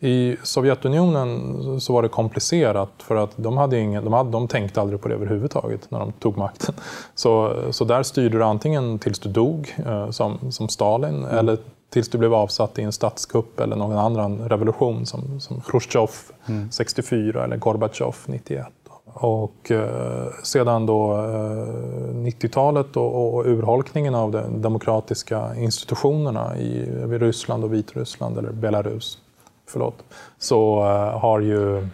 I 0.00 0.36
Sovjetunionen 0.42 1.80
så 1.80 1.92
var 1.92 2.02
det 2.02 2.08
komplicerat 2.08 2.90
för 2.98 3.16
att 3.16 3.30
de, 3.36 3.56
hade 3.56 3.78
ingen, 3.78 4.04
de, 4.04 4.12
hade, 4.12 4.30
de 4.30 4.48
tänkte 4.48 4.80
aldrig 4.80 5.00
på 5.00 5.08
det 5.08 5.14
överhuvudtaget 5.14 5.90
när 5.90 5.98
de 5.98 6.12
tog 6.12 6.36
makten. 6.36 6.74
Så, 7.14 7.56
så 7.70 7.84
där 7.84 8.02
styrde 8.02 8.38
du 8.38 8.44
antingen 8.44 8.98
tills 8.98 9.18
du 9.18 9.28
dog, 9.28 9.74
eh, 9.86 10.10
som, 10.10 10.52
som 10.52 10.68
Stalin, 10.68 11.24
mm. 11.24 11.38
eller 11.38 11.58
tills 11.90 12.08
du 12.08 12.18
blev 12.18 12.34
avsatt 12.34 12.78
i 12.78 12.82
en 12.82 12.92
statskupp 12.92 13.60
eller 13.60 13.76
någon 13.76 13.98
annan 13.98 14.48
revolution 14.48 15.06
som, 15.06 15.40
som 15.40 15.60
Khrushchev 15.60 16.10
mm. 16.46 16.70
64 16.70 17.44
eller 17.44 17.56
Gorbatjov 17.56 18.16
91. 18.26 18.66
Och 19.14 19.70
eh, 19.70 20.26
sedan 20.42 20.86
då 20.86 21.12
eh, 21.12 22.14
90-talet 22.14 22.96
och, 22.96 23.34
och, 23.34 23.46
urholkningen 23.46 24.14
av 24.14 24.30
de 24.30 24.62
demokratiska 24.62 25.54
institutionerna 25.56 26.56
i, 26.58 26.78
i 26.78 27.18
Ryssland 27.18 27.64
och 27.64 27.74
Vitryssland, 27.74 28.38
eller 28.38 28.52
Belarus, 28.52 29.18
förlåt, 29.66 30.04
så 30.38 30.78
eh, 30.78 31.18
har 31.20 31.40
ju 31.40 31.88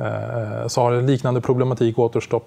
Eh, 0.00 0.66
så 0.66 0.80
har 0.80 0.92
en 0.92 1.06
liknande 1.06 1.40
problematik 1.40 1.96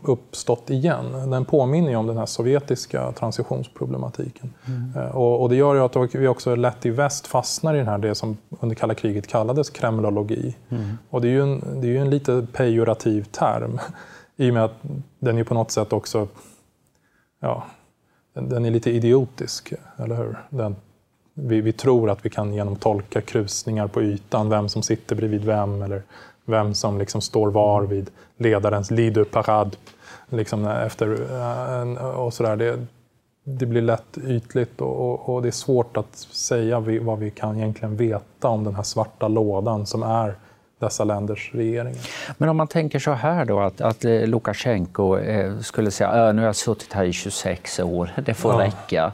uppstått 0.02 0.69
igen. 0.69 1.30
Den 1.32 1.46
påminner 1.46 1.89
ju 1.89 1.96
om 1.96 2.08
den 2.08 2.17
här 2.17 2.26
sovjetiska 2.26 3.12
transitionsproblematiken. 3.12 4.54
Mm. 4.67 4.91
Eh, 4.96 5.15
och, 5.15 5.41
och, 5.41 5.50
det 5.50 5.56
gör 5.56 5.76
ju 5.76 5.82
att 5.82 6.15
vi 6.15 6.28
också 6.28 6.56
lätt 6.56 6.86
i 6.86 6.89
väst 6.89 7.28
fastnar 7.28 7.76
i 7.76 7.78
den 7.78 7.88
här, 7.88 7.98
det 7.98 8.15
som 8.15 8.38
under 8.60 8.76
kalla 8.76 8.93
kriget 8.96 9.28
kallades 9.28 9.69
kremlologi. 9.69 10.56
Mm. 10.69 10.98
Och 11.10 11.22
det 11.22 11.28
är 11.28 11.32
ju 11.32 11.41
en, 11.41 11.82
det 11.82 11.98
är 11.98 12.02
en 12.02 12.10
lite 12.10 12.48
pejorativ 12.54 13.24
term 13.24 13.80
i 14.36 14.50
och 14.50 14.54
med 14.54 14.63
att 14.63 14.76
den 15.19 15.38
är 15.38 15.43
på 15.43 15.54
något 15.54 15.72
sätt 15.72 15.93
också 15.93 16.28
ja, 17.41 17.63
den, 18.34 18.50
den 18.50 18.65
är 18.65 18.72
lite 18.72 18.91
idiotisk, 18.91 19.74
eller 19.98 20.15
hur? 20.15 20.38
Den, 20.50 20.76
vi, 21.34 21.62
vi, 21.62 21.72
tror 21.72 22.10
att 22.10 22.26
vi 22.26 22.30
kan 22.30 22.54
genom 22.54 22.76
tolka 22.76 23.22
krusningar 23.22 23.88
på 23.88 24.02
ytan, 24.02 24.50
vem 24.50 24.69
som 24.69 24.84
sitter 24.84 25.15
bredvid 25.15 25.46
vem 25.46 25.82
eller 25.82 26.02
vem 26.46 26.74
som 26.74 26.98
liksom 26.98 27.22
står 27.22 27.52
var 27.52 27.82
vid 27.82 28.10
ledarens 28.38 28.91
leader 28.91 29.24
parad. 29.24 29.76
Liksom 30.30 30.67
efter, 30.67 31.17
eh, 31.32 32.06
och 32.06 32.34
sådär. 32.34 32.56
Det, 32.56 32.86
det 33.43 33.65
blir 33.65 33.82
lätt 33.82 34.17
ytligt 34.28 34.82
och, 34.82 35.30
och, 35.30 35.41
det 35.41 35.48
är 35.48 35.52
svårt 35.52 35.98
att 35.98 36.15
säga 36.32 36.80
vad 36.80 37.19
vi 37.19 37.32
kan 37.32 37.58
egentligen 37.58 37.96
veta 37.96 38.48
om 38.48 38.63
den 38.63 38.76
här 38.76 38.84
svarta 38.84 39.28
lådan 39.28 39.86
som 39.86 40.04
är 40.04 40.36
dessa 40.80 41.04
länders 41.04 41.52
regeringar. 41.54 42.02
Men 42.38 42.50
om 42.50 42.58
man 42.58 42.67
tänker 42.67 43.00
så 43.00 43.12
här 43.12 43.46
då, 43.46 43.60
att, 43.60 43.82
att 43.82 44.04
Lukasjenko 44.04 45.17
eh, 45.17 45.60
skulle 45.60 45.91
säga 45.91 46.32
nu 46.32 46.41
har 46.41 46.46
jag 46.46 46.56
suttit 46.56 46.93
här 46.93 47.04
i 47.04 47.13
26 47.13 47.80
år, 47.80 48.12
det 48.26 48.34
får 48.34 48.54
ja. 48.54 48.60
räcka. 48.60 49.12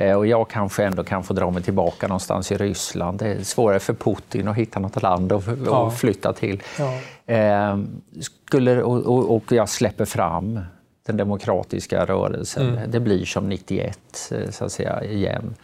Eh, 0.00 0.14
och 0.14 0.26
jag 0.26 0.48
kanske 0.48 0.84
ändå 0.84 1.04
kan 1.04 1.24
få 1.24 1.34
dra 1.34 1.50
mig 1.50 1.62
tillbaka 1.62 2.08
någonstans 2.08 2.52
i 2.52 2.56
Ryssland. 2.56 3.18
Det 3.18 3.28
är 3.28 3.42
svårare 3.44 3.80
för 3.80 3.94
Putin 3.94 4.48
att 4.48 4.56
hitta 4.56 4.80
något 4.80 5.02
land 5.02 5.32
att 5.32 5.44
ja. 5.66 5.90
flytta 5.90 6.32
till. 6.32 6.62
Ja. 6.78 6.94
Eh, 7.34 7.78
skulle, 8.20 8.82
och, 8.82 9.36
och, 9.36 9.52
jag 9.52 9.68
släpper 9.68 10.04
fram 10.04 10.60
den 11.06 11.16
demokratiska 11.16 12.04
rörelsen. 12.04 12.68
Mm. 12.68 12.90
Det 12.90 13.00
blir 13.00 13.24
som 13.24 13.48
91 13.48 13.98
eh, 14.32 14.50
så 14.50 14.64
att 14.64 14.72
säga 14.72 15.04
igen. 15.04 15.54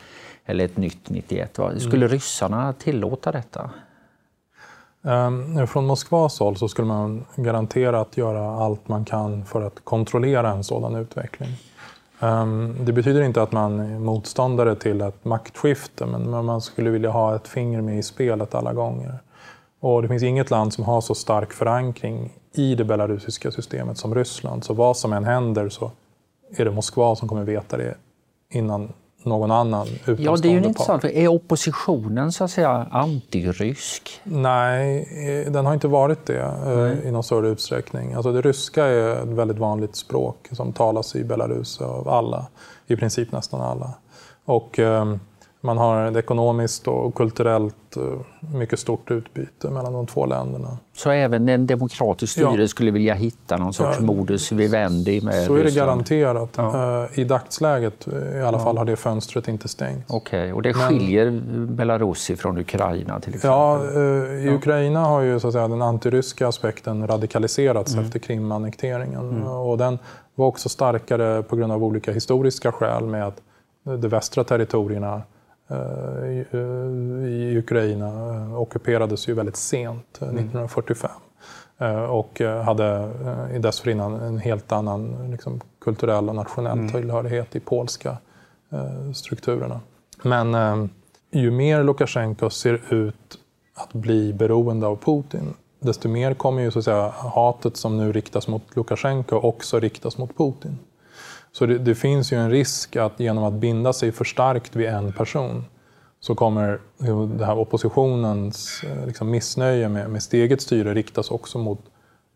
Eller 0.47 0.65
ett 0.65 0.77
nytt 0.77 1.11
91. 1.11 1.59
Skulle 1.79 2.07
mm. 2.07 2.09
ryssarna 2.09 2.73
tillåta 2.73 3.33
detta? 3.33 3.71
Um, 5.03 5.67
från 5.67 5.87
Moskvas 5.87 6.39
håll 6.39 6.57
så 6.57 6.69
skulle 6.69 6.89
man 6.89 7.25
garanterat 7.37 8.17
göra 8.17 8.65
allt 8.65 8.89
man 8.89 9.05
kan 9.05 9.45
för 9.45 9.63
att 9.63 9.85
kontrollera 9.85 10.51
en 10.51 10.65
sådan 10.65 10.95
utveckling. 10.95 11.51
Ehm, 12.21 12.77
det 12.85 12.93
betyder 12.93 13.23
inte 13.23 13.43
att 13.43 13.53
man 13.53 13.81
är 13.81 13.99
motståndare 13.99 14.75
till 14.75 15.01
ett 15.01 15.25
maktskifte 15.25 16.07
men 16.07 16.45
man 16.45 16.61
skulle 16.61 16.91
vilja 16.91 17.11
ha 17.11 17.37
ett 17.37 17.49
finger 17.49 17.81
med 17.81 17.99
i 17.99 18.03
spelet 18.03 18.55
alla 18.55 18.73
gånger. 18.73 19.19
Och 19.81 20.03
det 20.03 20.09
finns 20.09 20.23
inget 20.23 20.51
land 20.51 20.73
som 20.73 20.85
har 20.85 21.01
så 21.01 21.15
stark 21.15 21.53
förankring 21.53 22.33
i 22.53 22.75
det 22.75 22.85
belarusiska 22.85 23.51
systemet 23.51 23.99
som 23.99 24.15
Ryssland. 24.15 24.65
Så 24.65 24.75
vad 24.75 24.97
som 24.97 25.13
än 25.13 25.25
händer 25.25 25.69
så 25.69 25.91
är 26.57 26.65
det 26.65 26.71
Moskva 26.71 27.17
som 27.17 27.29
kommer 27.29 27.45
veta 27.45 27.77
det 27.77 27.95
innan 28.51 28.93
någon 29.27 29.51
annan 29.51 29.87
Ja, 30.19 30.37
det 30.37 30.49
är 30.49 30.53
ju 30.53 30.65
intressant. 30.65 31.05
Är 31.05 31.29
oppositionen 31.29 32.33
så 32.33 32.45
att 32.45 32.51
säga 32.51 32.87
antirysk? 32.91 34.21
Nej, 34.25 35.09
eh, 35.29 35.53
den 35.53 35.67
har 35.67 35.75
inte 35.75 35.89
varit 35.89 36.27
det 36.27 36.43
mm. 36.43 37.07
i 37.07 37.11
någon 37.11 37.23
större 37.23 37.49
utsträckning. 37.49 38.15
Alltså 38.15 38.33
det 38.33 38.41
ryska 38.41 38.85
är 38.85 39.23
ett 39.23 39.29
väldigt 39.29 39.59
vanligt 39.59 39.97
språk 39.97 40.49
som 40.53 40.73
talas 40.73 41.17
i 41.17 41.25
Belarus 41.25 41.81
av 41.81 42.09
alla, 42.09 42.47
i 42.87 42.97
princip 42.97 43.33
nästan 43.33 43.61
alla. 43.61 43.95
Och, 44.45 44.79
um, 44.79 45.21
man 45.67 45.79
har 45.79 46.07
ett 46.07 46.17
ekonomiskt 46.17 46.89
och 46.89 47.15
kulturellt 47.15 47.97
eh, 47.97 48.03
mycket 48.55 48.79
stort 48.79 49.11
utbyte 49.11 49.71
mellan 49.71 49.93
de 49.93 50.07
två 50.07 50.27
länderna. 50.27 50.79
Så 50.97 51.11
även 51.11 51.49
en 51.49 51.67
demokratisk 51.67 52.33
styre 52.33 52.61
ja. 52.61 52.69
skulle 52.69 52.91
vilja 52.91 53.15
hitta 53.15 53.57
någon 53.57 53.73
sorts 53.73 53.97
ja. 54.01 54.07
modus 54.07 54.53
vivendi 54.53 55.21
med 55.21 55.35
Så 55.35 55.55
är 55.55 55.65
det 55.65 55.75
garanterat. 55.75 56.51
Ja. 56.57 57.05
Eh, 57.05 57.19
I 57.19 57.25
dagsläget 57.25 58.07
eh, 58.07 58.39
i 58.39 58.43
alla 58.43 58.59
fall 58.59 58.79
har 58.79 58.85
det 58.85 58.97
fönstret 58.97 59.49
inte 59.49 59.69
stängts. 59.69 60.05
Okej, 60.09 60.41
okay. 60.41 60.53
och 60.53 60.63
det 60.63 60.75
skiljer 60.75 61.31
Men... 61.31 61.77
Belarus 61.77 62.31
från 62.37 62.59
Ukraina 62.59 63.21
till 63.21 63.35
exempel? 63.35 63.51
Ja, 63.51 63.85
i 64.33 64.49
Ukraina 64.49 65.01
har 65.01 65.21
ju 65.21 65.41
så 65.41 65.47
att 65.47 65.53
säga, 65.53 65.69
den 65.69 65.83
antiryska 65.83 66.49
aspekten 66.49 67.07
radikaliserats 67.07 67.93
mm. 67.93 68.05
efter 68.05 68.19
Krimannekteringen. 68.19 69.31
Mm. 69.31 69.47
Och 69.47 69.79
den 69.79 69.99
var 70.35 70.47
också 70.47 70.69
starkare 70.69 71.43
på 71.43 71.57
grund 71.57 71.73
av 71.73 71.85
olika 71.85 72.13
historiska 72.13 72.73
skäl 72.73 73.07
med 73.07 73.27
att 73.27 73.43
de 73.85 74.09
västra 74.09 74.45
territorierna 74.45 75.23
i 77.29 77.59
Ukraina 77.59 78.07
eh, 78.35 78.61
ockuperades 78.61 79.29
ju 79.29 79.35
väldigt 79.35 79.57
sent, 79.57 80.17
1945. 80.17 81.11
Mm. 81.79 81.95
Eh, 81.95 82.03
och 82.03 82.41
hade 82.65 83.09
dessförinnan 83.59 84.15
en 84.15 84.39
helt 84.39 84.73
annan 84.73 85.31
liksom, 85.31 85.61
kulturell 85.81 86.29
och 86.29 86.35
nationell 86.35 86.79
mm. 86.79 86.93
tillhörighet 86.93 87.57
i 87.57 87.61
polska 87.61 88.17
strukturerna. 89.15 89.81
Men 90.23 90.91
ju 91.31 91.51
mer 91.51 91.83
Lukasjenko 91.83 92.51
ser 92.51 92.95
ut 92.95 93.39
att 93.75 93.93
bli 93.93 94.33
beroende 94.33 94.87
av 94.87 94.97
Putin, 94.97 95.55
desto 95.81 96.09
mer 96.09 96.35
kommer 96.35 96.63
ju 96.63 96.71
så 96.71 96.79
att 96.79 96.85
säga, 96.85 97.09
hatet 97.09 97.77
som 97.77 97.97
nu 97.97 98.13
riktas 98.13 98.49
mot 98.49 98.77
Lukasjenko 98.77 99.37
också 99.37 99.81
riktas 99.81 100.19
mot 100.19 100.37
Putin. 100.37 100.79
Så 101.57 101.67
det, 101.67 101.79
det, 101.79 101.95
finns 101.95 102.33
ju 102.33 102.37
en 102.37 102.51
risk 102.51 102.97
att 102.97 103.21
genom 103.21 103.45
att 103.45 103.53
binda 103.53 103.93
sig 103.93 104.13
för 104.13 104.25
starkt 104.25 104.77
vid 104.77 104.89
en 104.89 105.13
person 105.13 105.65
så 106.21 106.35
kommer 106.35 106.79
det 107.39 107.45
här 107.45 107.59
oppositionens 107.59 108.83
eh, 108.85 109.07
liksom, 109.07 109.31
missnöje 109.31 109.89
med, 109.89 110.11
med 110.11 110.23
sitt 110.23 110.35
eget 110.35 110.61
styre 110.61 110.95
riktas 110.95 111.31
också 111.31 111.59
mot 111.59 111.79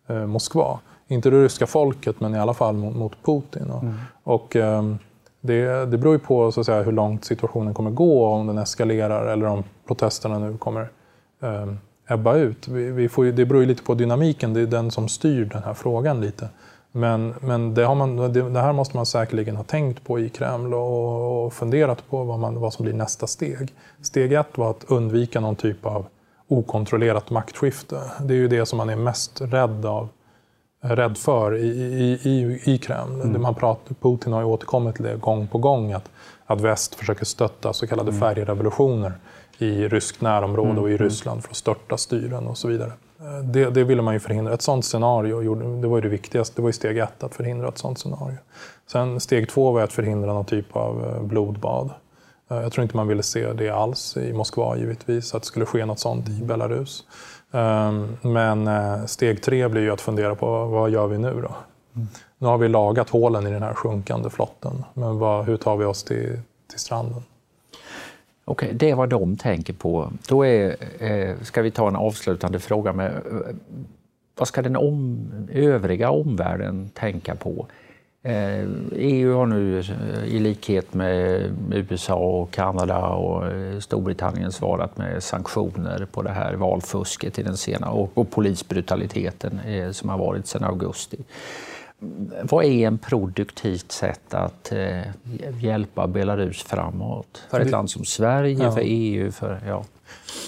eh, 0.09 0.27
Moskva. 0.27 0.79
Inte 1.09 1.31
det 1.31 1.45
ryska 1.45 1.67
folket, 1.67 2.21
men 2.21 2.35
i 2.35 2.39
alla 2.39 2.55
fall 2.55 2.75
mot, 2.75 2.97
mot 2.97 3.13
Putin. 3.25 3.71
Och, 3.71 3.83
mm. 3.83 3.95
och 4.25 4.57
eh, 4.57 4.83
det, 5.41 5.87
det 5.87 5.99
beror 5.99 6.15
ju 6.15 6.19
på 6.19 6.53
så 6.53 6.61
att 6.61 6.67
säga, 6.67 6.83
hur 6.83 6.93
långt 6.93 7.25
situationen 7.25 7.75
kommer 7.75 7.91
gå, 7.91 8.27
om 8.27 8.47
den 8.47 8.59
eskalerar 8.59 9.27
eller 9.27 9.47
om 9.47 9.65
protesterna 9.87 10.39
nu 10.39 10.57
kommer 10.57 10.89
eh, 11.43 11.73
ebba 12.09 12.35
ut. 12.35 12.69
Vi, 12.69 12.91
vi 12.91 13.09
får 13.09 13.25
ju, 13.25 13.33
det 13.33 13.47
beror 13.47 13.63
ju 13.63 13.69
lite 13.69 13.83
på 13.83 13.95
dynamiken, 13.95 14.55
det 14.55 14.61
är 14.61 14.67
den 14.67 14.91
som 14.91 15.09
styr 15.09 15.45
den 15.45 15.63
här 15.63 15.75
frågan 15.75 16.21
lite. 16.21 16.49
Men, 16.92 17.35
men 17.40 17.74
det, 17.74 17.85
har 17.85 17.94
man, 17.94 18.33
det, 18.33 18.61
här 18.61 18.72
måste 18.72 18.96
man 18.96 19.07
säkerligen 19.07 19.57
ha 19.57 19.64
tänkt 19.64 20.05
på 20.05 20.20
i 20.20 20.29
Kreml 20.29 20.74
och, 20.74 21.46
och 21.46 21.53
funderat 21.53 22.11
på 22.11 22.24
vad, 22.24 22.38
man, 22.38 22.61
vad 22.61 22.72
som 22.72 22.83
blir 22.85 22.94
nästa 22.94 23.26
steg. 23.26 23.74
Steg 24.03 24.33
ett 24.33 24.59
var 24.59 24.70
att 24.70 24.85
undvika 24.88 25.40
någon 25.40 25.57
typ 25.57 25.87
av 25.87 26.07
okontrollerat 26.48 27.31
maktskifte. 27.31 28.00
Det 28.20 28.35
är 28.35 28.38
ju 28.38 28.48
det 28.48 28.66
som 28.66 28.76
man 28.76 28.88
är 28.88 28.96
mest 28.96 29.40
rädd, 29.40 29.87
av, 29.87 30.09
rädd 30.81 31.18
för 31.18 31.57
i, 31.57 31.68
i, 31.68 32.20
i, 32.22 32.61
i 32.64 32.79
Kreml. 32.79 33.20
Mm. 33.20 33.42
Man 33.42 33.55
pratar, 33.55 33.94
Putin 33.94 34.33
har 34.33 34.40
ju 34.40 34.46
återkommit 34.46 34.94
till 34.94 35.05
det 35.05 35.16
gång 35.16 35.46
på 35.46 35.59
gång, 35.59 35.92
att, 35.92 36.11
att 36.46 36.61
väst 36.61 36.94
försöker 36.94 37.24
stötta 37.24 37.72
så 37.72 37.87
kallade 37.87 38.11
mm. 38.11 38.20
färgrevolutioner 38.20 39.12
i 39.59 39.88
ryskt 39.88 40.20
närområde 40.20 40.70
mm. 40.70 40.83
och 40.83 40.90
i 40.90 40.94
mm. 40.94 41.05
Ryssland 41.05 41.42
för 41.42 41.50
att 41.50 41.57
störta 41.57 41.96
styren 41.96 42.46
och 42.46 42.59
så 42.59 42.68
vidare. 42.68 42.92
Eh, 43.21 43.45
det, 43.45 43.71
det, 43.71 43.85
ville 43.85 44.03
man 44.03 44.15
ju 44.15 44.21
förhindra. 44.21 44.55
Ett 44.55 44.63
sånt 44.63 44.85
scenario 44.85 45.55
det 45.81 45.89
var 45.89 45.97
ju 45.97 46.03
det 46.03 46.09
viktigaste. 46.09 46.57
Det 46.57 46.63
var 46.63 46.69
ju 46.69 46.73
steg 46.73 46.99
ett, 46.99 47.23
att 47.23 47.35
förhindra 47.35 47.69
ett 47.69 47.79
sånt 47.79 47.99
scenario. 47.99 48.37
Sen 48.87 49.21
steg 49.21 49.49
två 49.49 49.73
var 49.73 49.81
att 49.81 49.93
förhindra 49.93 50.33
någon 50.33 50.45
typ 50.45 50.77
av 50.77 51.05
eh, 51.07 51.23
blodbad. 51.23 51.91
Eh, 52.51 52.57
jag 52.57 52.73
tror 52.73 52.83
inte 52.83 52.97
man 52.97 53.09
ville 53.09 53.23
se 53.23 53.53
det 53.53 53.71
alls 53.71 54.17
i 54.17 54.33
Moskva 54.33 54.77
givetvis, 54.77 55.35
att 55.35 55.43
det 55.43 55.47
skulle 55.47 55.67
ske 55.67 55.87
något 55.87 55.99
sånt 55.99 56.29
i 56.29 56.43
Belarus. 56.43 57.05
Ehm, 57.53 58.17
men 58.23 58.69
steg 59.09 59.43
tre 59.43 59.69
blir 59.69 59.83
ju 59.83 59.91
att 59.91 60.01
fundera 60.01 60.35
på 60.35 60.65
vad 60.65 60.91
gör 60.91 61.07
vi 61.07 61.19
nu 61.19 61.33
då? 61.33 61.55
Mm. 61.97 62.09
Nu 62.39 62.47
har 62.47 62.59
vi 62.59 62.69
lagat 62.69 63.11
hålen 63.11 63.47
i 63.47 63.51
den 63.51 63.63
här 63.63 63.75
sjunkande 63.75 64.31
flotten, 64.31 64.85
men 64.95 65.19
vad, 65.19 65.45
hur 65.45 65.57
tar 65.57 65.77
vi 65.77 65.85
oss 65.85 66.05
till, 66.05 66.41
till 66.71 66.79
stranden? 66.79 67.23
Okej, 68.51 68.67
okay, 68.67 68.79
det 68.79 68.91
är 68.91 68.95
vad 68.95 69.09
de 69.09 69.37
tänker 69.37 69.73
på. 69.73 70.13
Då 70.29 70.47
är, 70.47 70.77
eh, 70.99 71.37
ska 71.43 71.63
vi 71.63 71.71
ta 71.71 71.89
en 71.89 71.97
avslutande 71.97 72.59
fråga 72.59 72.93
med 72.93 73.13
eh, 73.13 73.55
vad 74.39 74.49
ska 74.49 74.63
den 74.63 74.77
om, 74.77 75.31
övriga 75.53 76.11
omvärlden 76.11 76.91
tänka 76.95 77.35
på? 77.35 77.67
Eh, 78.23 78.65
EU 78.93 79.37
har 79.37 79.47
nu 79.47 79.79
eh, 79.79 80.25
i 80.25 80.39
likhet 80.39 80.95
med 80.95 81.43
USA, 81.73 82.15
och 82.15 82.51
Kanada 82.51 83.07
och 83.07 83.47
eh, 83.47 83.79
Storbritannien 83.79 84.53
svarat 84.53 84.99
med 84.99 85.23
sanktioner 85.23 86.07
på 86.13 86.23
det 86.23 86.31
här 86.31 86.55
valfusket 86.55 87.39
i 87.39 87.43
den 87.43 87.57
sena 87.57 87.91
och, 87.91 88.11
och 88.15 88.31
polisbrutaliteten 88.31 89.61
eh, 89.61 89.91
som 89.91 90.09
har 90.09 90.19
varit 90.19 90.47
sedan 90.47 90.65
augusti 90.65 91.19
vad 92.43 92.65
är 92.65 92.87
en 92.87 92.99
produktivt 92.99 93.93
sätt 93.93 94.35
att 94.35 94.73
eh, 94.73 95.01
hjälpa 95.61 96.07
Belarus 96.07 96.63
framåt? 96.63 97.43
För 97.51 97.61
ett 97.61 97.71
land 97.71 97.91
som 97.91 98.05
Sverige, 98.05 98.65
ja. 98.65 98.73
för 98.73 98.83
EU? 98.85 99.33
För, 99.33 99.61
ja. 99.67 99.85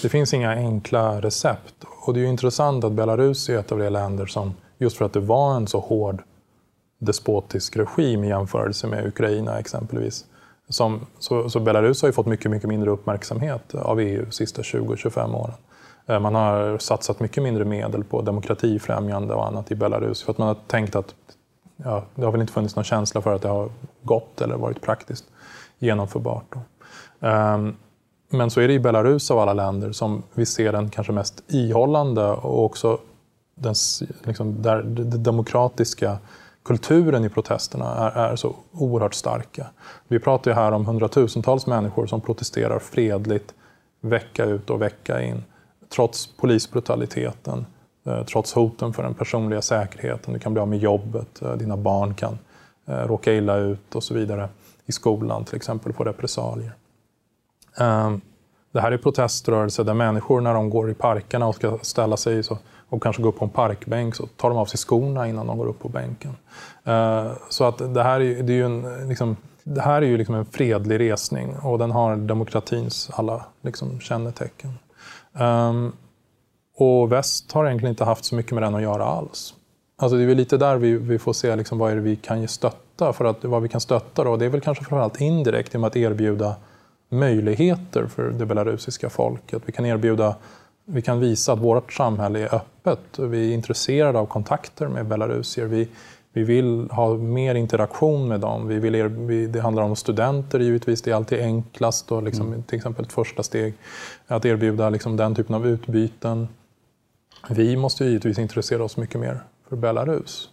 Det 0.01 0.09
finns 0.09 0.33
inga 0.33 0.51
enkla 0.51 1.21
recept. 1.21 1.75
Och 2.05 2.13
det 2.13 2.19
är 2.19 2.25
intressant 2.25 2.83
att 2.83 2.91
Belarus 2.91 3.49
är 3.49 3.57
ett 3.57 3.71
av 3.71 3.79
de 3.79 3.89
länder 3.89 4.25
som, 4.25 4.53
just 4.77 4.97
för 4.97 5.05
att 5.05 5.13
det 5.13 5.19
var 5.19 5.55
en 5.55 5.67
så 5.67 5.79
hård 5.79 6.23
despotisk 6.99 7.77
regim 7.77 8.23
i 8.23 8.27
jämförelse 8.27 8.87
med 8.87 9.07
Ukraina 9.07 9.59
exempelvis, 9.59 10.25
som, 10.69 11.05
så, 11.19 11.49
så, 11.49 11.59
Belarus 11.59 12.01
har 12.01 12.09
ju 12.09 12.13
fått 12.13 12.25
mycket, 12.25 12.51
mycket 12.51 12.69
mindre 12.69 12.89
uppmärksamhet 12.89 13.75
av 13.75 13.99
EU 13.99 14.25
de 14.25 14.31
sista 14.31 14.61
20-25 14.61 15.35
åren. 15.35 15.53
Eh, 16.07 16.19
man 16.19 16.35
har 16.35 16.77
satsat 16.77 17.19
mycket 17.19 17.43
mindre 17.43 17.65
medel 17.65 18.03
på 18.03 18.21
demokratifrämjande 18.21 19.33
och 19.33 19.47
annat 19.47 19.71
i 19.71 19.75
Belarus 19.75 20.23
för 20.23 20.31
att 20.31 20.37
man 20.37 20.47
har 20.47 20.57
tänkt 20.67 20.95
att 20.95 21.15
ja, 21.77 22.03
det 22.15 22.25
har 22.25 22.31
väl 22.31 22.41
inte 22.41 22.53
funnits 22.53 22.75
någon 22.75 22.85
känsla 22.85 23.21
för 23.21 23.33
att 23.33 23.41
det 23.41 23.47
har 23.47 23.69
gått 24.01 24.41
eller 24.41 24.55
varit 24.55 24.81
praktiskt 24.81 25.25
genomförbart. 25.79 26.55
Um, 27.19 27.75
men 28.29 28.49
så 28.49 28.61
är 28.61 28.67
det 28.67 28.73
i 28.73 28.79
Belarus 28.79 29.31
av 29.31 29.39
alla 29.39 29.53
länder 29.53 29.91
som 29.91 30.23
vi 30.33 30.45
ser 30.45 30.71
den 30.71 30.89
kanske 30.89 31.13
mest 31.13 31.43
ihållande 31.47 32.27
och 32.27 32.65
också 32.65 32.97
den, 33.55 33.75
liksom, 34.23 34.61
där 34.61 34.83
den 34.83 35.23
demokratiska 35.23 36.17
kulturen 36.63 37.25
i 37.25 37.29
protesterna 37.29 37.85
är, 37.85 38.31
är, 38.31 38.35
så 38.35 38.55
oerhört 38.71 39.13
starka. 39.13 39.67
Vi 40.07 40.19
pratar 40.19 40.51
ju 40.51 40.55
här 40.55 40.71
om 40.71 40.85
hundratusentals 40.85 41.67
människor 41.67 42.07
som 42.07 42.21
protesterar 42.21 42.79
fredligt 42.79 43.53
vecka 44.01 44.45
ut 44.45 44.69
och 44.69 44.81
vecka 44.81 45.21
in, 45.21 45.43
trots 45.89 46.27
polisbrutaliteten, 46.27 47.65
Eh, 48.05 48.23
trots 48.23 48.53
hoten 48.53 48.93
för 48.93 49.03
den 49.03 49.13
personliga 49.13 49.61
säkerheten. 49.61 50.33
Du 50.33 50.39
kan 50.39 50.53
bli 50.53 50.61
av 50.61 50.67
med 50.67 50.79
jobbet, 50.79 51.41
eh, 51.41 51.53
dina 51.53 51.77
barn 51.77 52.13
kan 52.13 52.37
eh, 52.85 52.95
råka 52.95 53.33
illa 53.33 53.57
ut 53.57 53.95
och 53.95 54.03
så 54.03 54.13
vidare. 54.13 54.49
I 54.85 54.91
skolan 54.91 55.45
till 55.45 55.55
exempel, 55.55 55.93
få 55.93 56.03
repressalier. 56.03 56.73
Det 58.71 58.81
här 58.81 58.91
är 58.91 58.97
proteströrelser 58.97 59.83
där 59.83 59.93
människor 59.93 60.41
när 60.41 60.53
de 60.53 60.69
går 60.69 60.89
i 60.89 60.93
parkerna 60.93 61.47
och 61.47 61.55
ska 61.55 61.77
ställa 61.81 62.17
sig 62.17 62.43
så, 62.43 62.57
och 62.89 63.03
kanske 63.03 63.21
gå 63.21 63.29
upp 63.29 63.37
på 63.39 63.45
en 63.45 63.51
parkbänk 63.51 64.15
så 64.15 64.27
tar 64.27 64.49
de 64.49 64.57
av 64.57 64.65
sig 64.65 64.77
skorna 64.77 65.27
innan 65.27 65.47
de 65.47 65.57
går 65.57 65.65
upp 65.65 65.79
på 65.79 65.89
bänken. 65.89 66.35
Så 67.49 67.63
att 67.63 67.93
det 67.93 68.03
här 68.03 68.19
är, 68.19 68.43
det 68.43 68.53
är 68.53 68.55
ju 68.55 68.65
en, 68.65 69.07
liksom, 69.07 69.37
det 69.63 69.81
här 69.81 70.01
är 70.01 70.05
ju 70.05 70.17
liksom 70.17 70.35
en 70.35 70.45
fredlig 70.45 70.99
resning 70.99 71.55
och 71.55 71.79
den 71.79 71.91
har 71.91 72.15
demokratins 72.15 73.09
alla 73.13 73.45
liksom, 73.61 73.99
kännetecken. 73.99 74.71
Um, 75.33 75.93
och 76.75 77.11
väst 77.11 77.51
har 77.51 77.65
egentligen 77.65 77.91
inte 77.91 78.03
haft 78.03 78.25
så 78.25 78.35
mycket 78.35 78.51
med 78.51 78.63
den 78.63 78.75
att 78.75 78.81
göra 78.81 79.05
alls. 79.05 79.53
Alltså 79.97 80.17
det 80.17 80.23
är 80.23 80.27
väl 80.27 80.37
lite 80.37 80.57
där 80.57 80.77
vi, 80.77 80.97
vi 80.97 81.19
får 81.19 81.33
se 81.33 81.55
liksom 81.55 81.77
vad 81.77 81.91
är 81.91 81.95
det 81.95 82.01
vi 82.01 82.15
kan 82.15 82.47
stötta. 82.47 83.13
För 83.13 83.25
att 83.25 83.43
vad 83.43 83.61
vi 83.61 83.69
kan 83.69 83.81
stötta 83.81 84.23
då, 84.23 84.37
det 84.37 84.45
är 84.45 84.49
väl 84.49 84.61
kanske 84.61 84.83
framförallt 84.83 85.21
indirekt 85.21 85.73
genom 85.73 85.83
att 85.83 85.95
erbjuda 85.95 86.55
möjligheter 87.09 88.07
för 88.07 88.29
det 88.29 88.45
belarusiska 88.45 89.09
folket. 89.09 89.61
Vi 89.65 89.71
kan 89.71 89.85
erbjuda 89.85 90.35
vi 90.85 91.01
kan 91.01 91.19
visa 91.19 91.53
att 91.53 91.59
vårt 91.59 91.93
samhälle 91.93 92.39
är 92.39 92.55
öppet. 92.55 93.19
Vi 93.19 93.49
är 93.49 93.53
intresserade 93.53 94.19
av 94.19 94.25
kontakter 94.25 94.87
med 94.87 95.05
belarusier. 95.05 95.65
Vi, 95.65 95.87
vi 96.33 96.43
vill 96.43 96.89
ha 96.91 97.17
mer 97.17 97.55
interaktion 97.55 98.27
med 98.27 98.39
dem. 98.39 98.67
Vi 98.67 98.79
vill 98.79 98.95
er, 98.95 99.05
vi, 99.05 99.47
det 99.47 99.61
handlar 99.61 99.83
om 99.83 99.95
studenter 99.95 100.59
givetvis. 100.59 101.01
Det 101.01 101.11
är 101.11 101.15
alltid 101.15 101.39
enklast 101.39 102.11
och 102.11 102.23
liksom, 102.23 102.47
mm. 102.47 102.63
till 102.63 102.77
exempel 102.77 103.05
ett 103.05 103.13
första 103.13 103.43
steg 103.43 103.73
att 104.27 104.45
erbjuda 104.45 104.89
liksom, 104.89 105.17
den 105.17 105.35
typen 105.35 105.55
av 105.55 105.67
utbyten. 105.67 106.47
Vi 107.49 107.77
måste 107.77 108.05
givetvis 108.05 108.39
intressera 108.39 108.83
oss 108.83 108.97
mycket 108.97 109.21
mer 109.21 109.43
för 109.69 109.75
Belarus. 109.75 110.49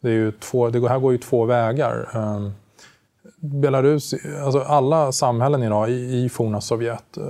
Det, 0.00 0.10
är 0.10 0.30
två, 0.30 0.70
det 0.70 0.88
här 0.88 0.98
går 0.98 1.12
ju 1.12 1.18
två 1.18 1.44
vägar. 1.44 2.08
Um, 2.14 2.52
Belarus, 3.36 4.14
alltså 4.44 4.60
alla 4.60 5.12
samhällen 5.12 5.62
idag 5.62 5.90
i, 5.90 6.24
i 6.24 6.28
forna 6.28 6.60
Sovjet, 6.60 7.16
eh, 7.16 7.24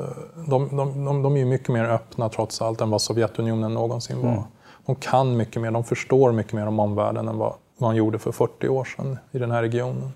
de, 0.48 0.76
de, 0.76 1.04
de, 1.04 1.22
de 1.22 1.36
är 1.36 1.44
mycket 1.44 1.68
mer 1.68 1.84
öppna 1.84 2.28
trots 2.28 2.62
allt 2.62 2.80
än 2.80 2.90
vad 2.90 3.02
Sovjetunionen 3.02 3.74
någonsin 3.74 4.22
var. 4.22 4.32
Mm. 4.32 4.42
De 4.86 4.94
kan 4.94 5.36
mycket 5.36 5.62
mer, 5.62 5.70
de 5.70 5.84
förstår 5.84 6.32
mycket 6.32 6.52
mer 6.52 6.66
om 6.66 6.80
omvärlden 6.80 7.28
än 7.28 7.38
vad 7.38 7.54
man 7.78 7.96
gjorde 7.96 8.18
för 8.18 8.32
40 8.32 8.68
år 8.68 8.84
sedan 8.84 9.18
i 9.32 9.38
den 9.38 9.50
här 9.50 9.62
regionen. 9.62 10.12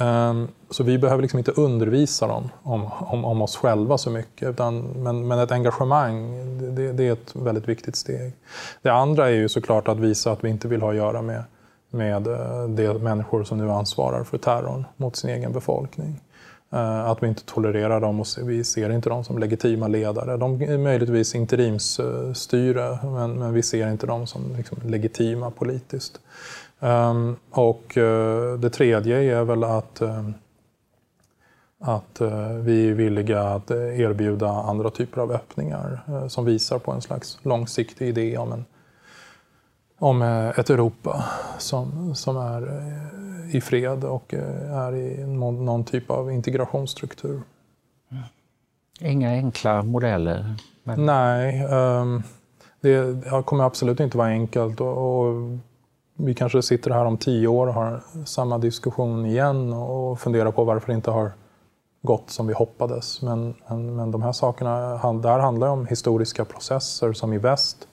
Ehm, 0.00 0.48
så 0.70 0.84
vi 0.84 0.98
behöver 0.98 1.22
liksom 1.22 1.38
inte 1.38 1.52
undervisa 1.52 2.26
dem 2.26 2.48
om, 2.62 2.90
om, 3.00 3.24
om 3.24 3.42
oss 3.42 3.56
själva 3.56 3.98
så 3.98 4.10
mycket. 4.10 4.48
Utan, 4.48 4.78
men, 4.80 5.28
men 5.28 5.38
ett 5.38 5.52
engagemang, 5.52 6.40
det, 6.74 6.92
det, 6.92 7.08
är 7.08 7.12
ett 7.12 7.36
väldigt 7.36 7.68
viktigt 7.68 7.96
steg. 7.96 8.32
Det 8.82 8.90
andra 8.90 9.28
är 9.28 9.34
ju 9.34 9.48
såklart 9.48 9.88
att 9.88 9.98
visa 9.98 10.32
att 10.32 10.44
vi 10.44 10.48
inte 10.48 10.68
vill 10.68 10.82
ha 10.82 10.90
att 10.90 10.96
göra 10.96 11.22
med, 11.22 11.42
med 11.90 12.26
eh, 12.26 12.68
de 12.68 12.98
människor 12.98 13.44
som 13.44 13.58
nu 13.58 13.70
ansvarar 13.70 14.24
för 14.24 14.38
terrorn 14.38 14.84
mot 14.96 15.16
sin 15.16 15.30
egen 15.30 15.52
befolkning. 15.52 16.20
Eh, 16.72 17.04
att 17.04 17.22
vi 17.22 17.26
inte 17.26 17.44
tolererar 17.44 18.00
dem 18.00 18.20
och 18.20 18.26
vi 18.42 18.64
ser 18.64 18.90
inte 18.90 19.08
dem 19.08 19.24
som 19.24 19.38
legitima 19.38 19.88
ledare. 19.88 20.36
De 20.36 20.62
är 20.62 20.78
möjligtvis 20.78 21.34
interimsstyre, 21.34 22.90
eh, 22.90 23.12
men, 23.12 23.38
men 23.38 23.52
vi 23.52 23.62
ser 23.62 23.90
inte 23.90 24.06
dem 24.06 24.26
som 24.26 24.56
liksom 24.56 24.78
legitima 24.84 25.50
politiskt. 25.50 26.20
Um, 26.80 27.36
och 27.50 27.96
uh, 27.96 28.58
det 28.58 28.70
tredje 28.70 29.38
är 29.38 29.44
väl 29.44 29.64
att, 29.64 30.02
uh, 30.02 30.30
att 31.80 32.20
uh, 32.20 32.52
vi 32.52 32.88
är 32.88 32.94
villiga 32.94 33.42
att 33.42 33.70
erbjuda 33.70 34.48
andra 34.48 34.90
typer 34.90 35.20
av 35.20 35.32
öppningar 35.32 36.00
som 36.28 36.44
visar 36.44 36.78
på 36.78 36.92
en 36.92 37.02
slags 37.02 37.38
långsiktig 37.42 38.08
idé 38.08 38.38
om, 38.38 38.52
en, 38.52 38.64
om 39.98 40.22
ett 40.22 40.70
Europa 40.70 41.24
som, 41.58 42.14
som 42.14 42.36
är 42.36 42.82
i 43.52 43.60
fred 43.60 44.04
och 44.04 44.34
är 44.34 44.94
i 44.94 45.26
någon, 45.26 45.64
någon 45.64 45.84
typ 45.84 46.10
av 46.10 46.32
integrationsstruktur. 46.32 47.40
Inga 49.00 49.30
enkla 49.30 49.82
modeller? 49.82 50.54
Men... 50.82 51.06
Nej, 51.06 51.64
um, 51.64 52.22
det 52.80 53.44
kommer 53.44 53.64
absolut 53.64 54.00
inte 54.00 54.18
vara 54.18 54.28
enkelt. 54.28 54.80
Och, 54.80 55.26
och, 55.26 55.58
vi 56.20 56.34
kanske 56.34 56.62
sitter 56.62 56.90
här 56.90 57.04
om 57.04 57.16
tio 57.16 57.48
år 57.48 57.66
och 57.66 57.74
har 57.74 58.00
samma 58.24 58.58
diskussion 58.58 59.26
igen 59.26 59.72
och 59.72 60.20
funderar 60.20 60.50
på 60.50 60.64
varför 60.64 60.86
det 60.86 60.94
inte 60.94 61.10
har 61.10 61.32
gått 62.02 62.30
som 62.30 62.46
vi 62.46 62.54
hoppades. 62.54 63.22
Men, 63.22 63.54
men, 63.68 63.96
men 63.96 64.10
de 64.10 64.22
här 64.22 64.32
sakerna, 64.32 65.12
där 65.14 65.38
handlar 65.38 65.66
det 65.66 65.72
om 65.72 65.86
historiska 65.86 66.44
processer 66.44 67.12
som 67.12 67.32
i 67.32 67.38
väst 67.38 67.88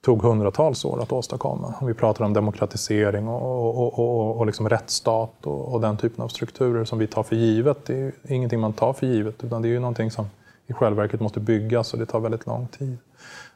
tog 0.00 0.22
hundratals 0.22 0.84
år 0.84 1.02
att 1.02 1.12
åstadkomma. 1.12 1.74
Om 1.80 1.86
vi 1.86 1.94
pratar 1.94 2.24
om 2.24 2.32
demokratisering 2.32 3.28
och, 3.28 3.78
och, 3.78 3.98
och, 3.98 4.36
och 4.36 4.46
liksom 4.46 4.68
rättsstat 4.68 5.46
och, 5.46 5.72
och, 5.72 5.80
den 5.80 5.96
typen 5.96 6.24
av 6.24 6.28
strukturer 6.28 6.84
som 6.84 6.98
vi 6.98 7.06
tar 7.06 7.22
för 7.22 7.36
givet. 7.36 7.84
Det 7.86 7.94
är 7.98 8.12
ingenting 8.28 8.60
man 8.60 8.72
tar 8.72 8.92
för 8.92 9.06
givet 9.06 9.44
utan 9.44 9.62
det 9.62 9.68
är 9.68 9.70
ju 9.70 9.80
någonting 9.80 10.10
som 10.10 10.26
i 10.66 10.72
själva 10.72 11.02
verket 11.02 11.20
måste 11.20 11.40
byggas 11.40 11.92
och 11.92 11.98
det 11.98 12.06
tar 12.06 12.20
väldigt 12.20 12.46
lång 12.46 12.66
tid. 12.66 12.98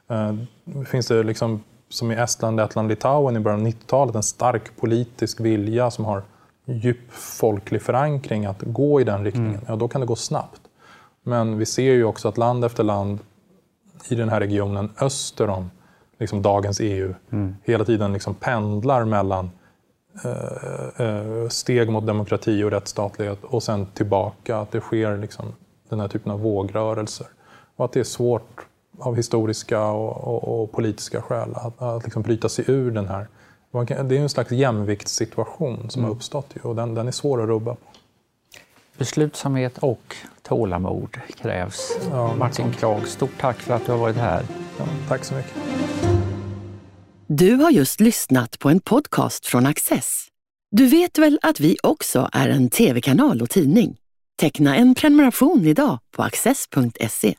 Eh, 0.09 0.35
finns 0.85 1.07
det 1.07 1.23
liksom, 1.23 1.63
som 1.95 2.13
i 2.13 2.15
Estland, 2.15 2.57
Lettland, 2.57 2.89
Litauen 2.89 3.37
i 3.37 3.41
början 3.41 3.61
av 3.61 3.67
90-talet 3.67 4.15
en 4.15 4.23
stark 4.23 4.77
politisk 4.77 5.41
vilja 5.41 5.91
som 5.91 6.05
har 6.05 6.23
djup 6.65 7.13
folklig 7.13 7.83
förankring 7.83 8.47
att 8.47 8.63
gå 8.63 9.01
i 9.01 9.05
den 9.05 9.25
riktningen, 9.25 9.55
mm. 9.55 9.65
ja 9.69 9.77
då 9.77 9.89
kan 9.89 10.01
det 10.01 10.07
gå 10.07 10.17
snabbt. 10.17 10.61
Men 11.23 11.59
vi 11.59 11.67
ser 11.67 11.93
ju 11.93 12.05
också 12.05 12.29
att 12.29 12.39
land 12.39 12.65
efter 12.65 12.85
land 12.85 13.19
i 14.09 14.15
den 14.15 14.29
här 14.29 14.41
regionen 14.41 14.91
öster 15.01 15.49
om 15.49 15.71
liksom 16.19 16.43
dagens 16.43 16.81
EU 16.81 17.15
mm. 17.31 17.57
hela 17.63 17.85
tiden 17.85 18.13
liksom 18.13 18.35
pendlar 18.35 19.05
mellan 19.05 19.51
eh, 20.25 21.07
eh, 21.07 21.49
steg 21.49 21.91
mot 21.91 22.07
demokrati 22.07 22.65
och 22.65 22.71
rättsstatlighet 22.71 23.45
och 23.45 23.63
sen 23.63 23.87
tillbaka. 23.87 24.59
Att 24.59 24.71
det 24.71 24.81
sker 24.81 25.17
liksom 25.17 25.47
den 25.89 26.01
här 26.01 26.09
typen 26.09 26.33
av 26.33 26.41
vågrörelser. 26.41 27.27
Och 27.77 27.85
att 27.85 27.93
det 27.93 28.01
är 28.01 28.05
svårt 28.05 28.67
av 28.99 29.17
historiska 29.17 29.83
och, 29.83 30.35
och, 30.35 30.63
och 30.63 30.73
politiska 30.73 31.23
skäl 31.23 31.55
att, 31.55 31.83
att 31.83 32.05
liksom 32.05 32.23
bryta 32.23 32.49
sig 32.49 32.65
ur 32.69 32.91
den 32.91 33.09
här. 33.09 33.27
Det 33.87 34.17
är 34.17 34.21
en 34.21 34.29
slags 34.29 34.51
jämviktssituation 34.51 35.91
som 35.91 36.01
mm. 36.01 36.09
har 36.09 36.17
uppstått 36.17 36.55
och 36.63 36.77
den, 36.77 36.95
den 36.95 37.09
är 37.09 37.13
svår 37.13 37.43
att 37.43 37.49
rubba 37.49 37.75
på. 37.75 37.81
Beslutsamhet 38.99 39.79
och 39.79 40.17
tålamod 40.43 41.17
krävs. 41.43 41.97
Ja, 42.11 42.35
Martin 42.37 42.73
Krag, 42.73 43.09
stort 43.09 43.41
tack 43.41 43.57
för 43.57 43.75
att 43.75 43.87
du 43.87 43.93
har 43.93 43.99
varit 43.99 44.17
här. 44.17 44.45
Ja, 44.79 44.85
tack 45.09 45.25
så 45.25 45.35
mycket. 45.35 45.55
Du 47.27 47.55
har 47.55 47.71
just 47.71 48.01
lyssnat 48.01 48.59
på 48.59 48.69
en 48.69 48.81
podcast 48.81 49.47
från 49.47 49.67
Access. 49.67 50.27
Du 50.71 50.87
vet 50.87 51.19
väl 51.19 51.39
att 51.43 51.61
vi 51.61 51.77
också 51.83 52.29
är 52.33 52.49
en 52.49 52.71
tv-kanal 52.71 53.43
och 53.43 53.51
tidning? 53.51 53.97
Teckna 54.41 54.77
en 54.77 54.95
prenumeration 54.95 55.67
idag 55.67 55.99
på 56.17 56.23
access.se. 56.23 57.35